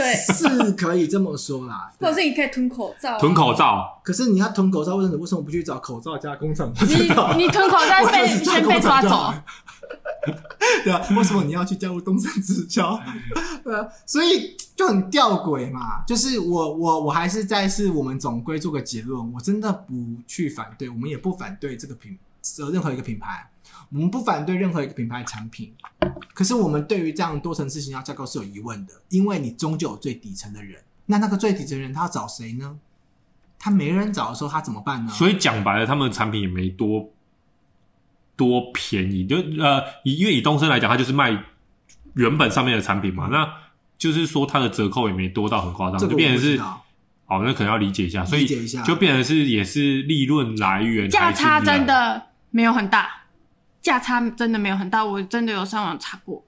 [0.00, 1.92] 对，是可以这么说啦。
[2.00, 4.00] 或者是你可以囤口罩，囤口罩。
[4.02, 5.18] 可是你要囤口罩，为什么？
[5.18, 6.72] 为什么不去找口罩加工厂？
[6.88, 9.34] 你你囤口罩被 先被抓走。
[10.84, 12.98] 对啊，为什么你要去加入东升直销？
[13.62, 16.02] 对啊，所以就很吊诡嘛。
[16.06, 19.94] 就是我我我还是再是我们总归做个结论，我真的不
[20.26, 22.18] 去反对，我们也不反对这个品
[22.58, 23.50] 呃任何一个品牌，
[23.92, 25.74] 我们不反对任何一个品牌的产品。
[26.40, 32.78] 可是我们对于这样多层次行销架构是有疑问的，因为你终究有最底层的人，那那个最底层的人他要找谁呢？
[33.58, 35.12] 他没人找的时候他怎么办呢？
[35.12, 37.10] 所以讲白了，他们的产品也没多。
[38.36, 39.26] 多便宜？
[39.26, 41.44] 就呃，以因为以东升来讲，他就是卖
[42.14, 43.46] 原本上面的产品嘛，那
[43.98, 46.56] 就是说他的折扣也没多到很夸张，就变成是
[47.26, 48.46] 哦，那可能要理解一下，所以
[48.82, 53.19] 就变成是也是利润来源价差真的没有很大，
[53.82, 56.44] 价差真的没有很大，我真的有上网查过。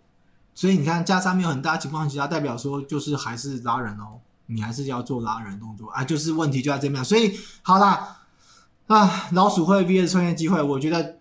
[0.54, 7.04] 所以你看价差没有很大情况下，代表说就是还是拉人哦，你还是要做拉人动作啊，就是问题就在这边。
[7.04, 8.18] 所以好啦，
[8.86, 11.16] 啊，老鼠会 VS 创业机会，我觉得。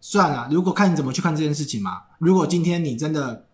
[0.00, 2.02] 算了，如果看你怎么去看这件事情嘛。
[2.18, 3.46] 如果今天你真的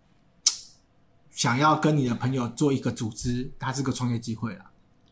[1.30, 4.66] 想要跟你的朋友做一个组织，它是个创业机会了。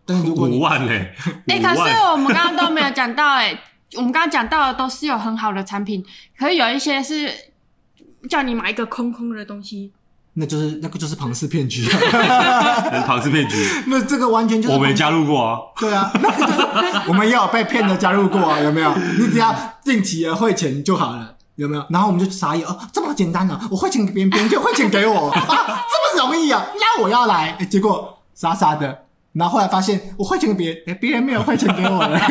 [0.05, 0.93] 但是如果你五万呢？
[0.93, 1.15] 哎、
[1.47, 1.81] 欸，可是
[2.13, 3.61] 我们刚刚都没有讲到哎、欸，
[3.97, 6.05] 我们刚刚讲到的都是有很好的产品，
[6.39, 7.31] 可是有一些是
[8.29, 9.93] 叫你买一个空空的东西，
[10.35, 11.87] 那就是那个就是庞氏骗局，
[13.07, 13.57] 庞氏骗局。
[13.89, 15.59] 那这个完全就是我没加入过啊。
[15.79, 16.11] 对啊，
[17.07, 18.95] 我们也有被骗的加入过啊，有没有？
[19.19, 19.55] 你只要。
[19.85, 21.85] 定期的汇钱就好了，有没有？
[21.91, 23.67] 然后我们就傻眼哦，这么简单呢、啊？
[23.69, 26.65] 我汇钱给别人，别人就汇钱给我啊，这么容易啊？
[26.77, 32.21] 那我要来，结果傻傻的，然后后来发现我汇钱给别人，哎，别人没有汇钱给我了。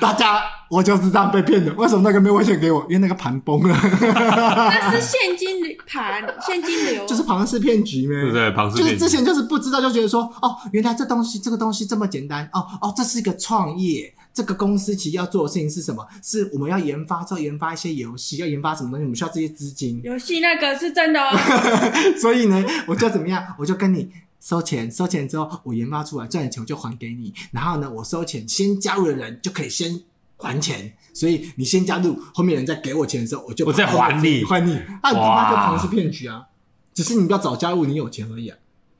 [0.00, 0.40] 大家，
[0.70, 1.72] 我就是这样被骗的。
[1.74, 2.82] 为什么那个没有汇钱给我？
[2.82, 3.74] 因为那个盘崩了。
[3.74, 8.14] 那是现金盘，现金流，就是庞氏骗局呗。
[8.14, 8.92] 对对，庞氏骗局。
[8.92, 12.48] 就是之前就是不知道，就觉得说，哦，原来这东西，这个东西这么简单。
[12.52, 14.12] 哦哦，这是一个创业。
[14.34, 16.06] 这个公司其实要做的事情是什么？
[16.22, 19.04] 是我们要研发，之后研发一些游戏，要研发什么东西？
[19.04, 19.98] 我们需要这些资金。
[20.04, 21.30] 游戏那个是真的哦。
[22.20, 23.42] 所以呢，我就怎么样？
[23.58, 24.10] 我就跟你
[24.46, 27.34] 收钱，收钱之后我研发出来赚的钱我就还给你。
[27.50, 30.00] 然后呢，我收钱先加入的人就可以先
[30.36, 30.92] 还钱。
[31.12, 34.76] 所以你先加入，后面人再给我钱的时候，我就我再还你，还你。
[35.02, 36.44] 啊，那就可能是骗局啊！
[36.94, 38.56] 只是你不要早加入，你有钱而已啊。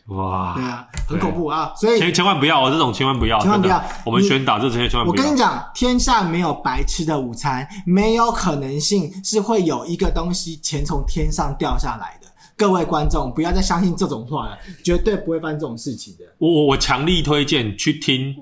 [0.06, 1.72] 哇，对啊，很恐怖啊！
[1.76, 3.80] 所以千千万不要哦，这种千万不要，千万不要。
[4.04, 5.22] 我们宣导这些千万不要。
[5.22, 12.25] 我跟你讲，天下没有白吃的午餐，没有可能性是会有一个东西钱从天上掉下来的，
[12.56, 16.24] 各位观众不要再相信这种话了，绝对不会发生这种事情的。
[16.38, 18.34] 我我我强力推荐去听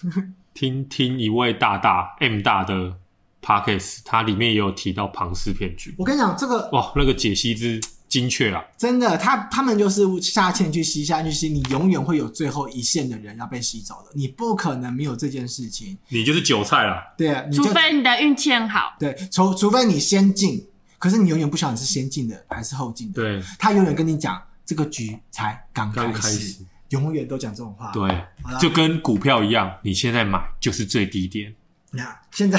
[0.52, 2.94] 听听一位大大 M 大的
[3.42, 5.94] Podcast，它里面也有提到庞氏骗局。
[5.96, 8.62] 我跟你讲，这个哇，那个解析之精确啊！
[8.76, 15.96] 真的，他他们就是下线去吸，下线去吸，你永远会有最后一线的人要被吸走的，你不可能没有这件事情。
[16.08, 17.02] 你就是韭菜了。
[17.16, 18.94] 对啊，除非你的运气很好。
[19.00, 20.66] 对，除除非你先进。
[21.04, 23.22] 可是你永远不晓得你是先进的还是后进的。
[23.22, 27.92] 对，他永远跟你讲这个局才刚开，开始，永远都讲这种话。
[27.92, 28.24] 对，
[28.58, 31.54] 就跟股票一样，你现在买就是最低点。
[31.90, 32.58] 那现在，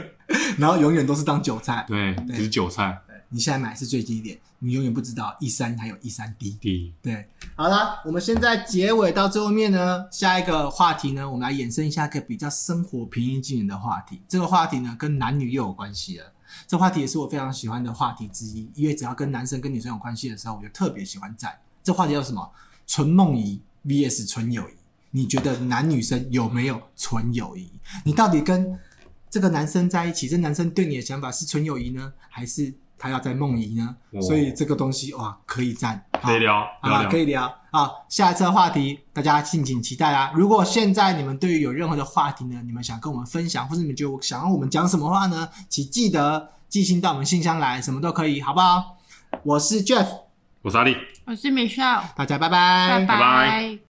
[0.56, 1.84] 然后永远都是当韭菜。
[1.86, 2.98] 对，你是韭菜。
[3.28, 6.56] 你现在买是最低点，你永远不知道一三还有一三低。
[6.62, 6.94] 低。
[7.02, 14.22] 对，好了，我们现在结尾到最后面呢，下一个话题呢，我们来衍生一下一个比较生活平易近人的话题。
[14.26, 16.32] 这个话题呢，跟男女又有关系了。
[16.66, 21.58] 这话题也是我非常喜欢的话题之一，因为只要跟男生跟女生有关系的时候，我就特别喜欢赞。
[21.82, 22.50] 这话题叫什么？
[22.86, 24.74] 纯梦遗 VS 纯友谊。
[25.14, 27.70] 你觉得男女生有没有纯友谊？
[28.04, 28.78] 你到底跟
[29.28, 33.94] 这个男生在一起，这男生对你的想法是纯友谊呢，还是他要在梦遗呢？
[34.12, 37.54] 哦、所以这个东西哇，可以赞，可以聊，好吧，可以聊。
[37.72, 40.30] 好，下一次的话题大家敬请期待啊！
[40.34, 45.48] 如果现在你们对于有任何的话题呢，你们想跟我们分享，或者你们觉得想要我们讲什么话呢？
[45.70, 48.98] 请记得寄信到我们信箱来，什么都可以，好不好？
[49.42, 50.06] 我是 Jeff，
[50.60, 50.94] 我是阿力，
[51.24, 53.06] 我是 Michelle，大家拜拜，拜拜。
[53.06, 53.78] 拜拜。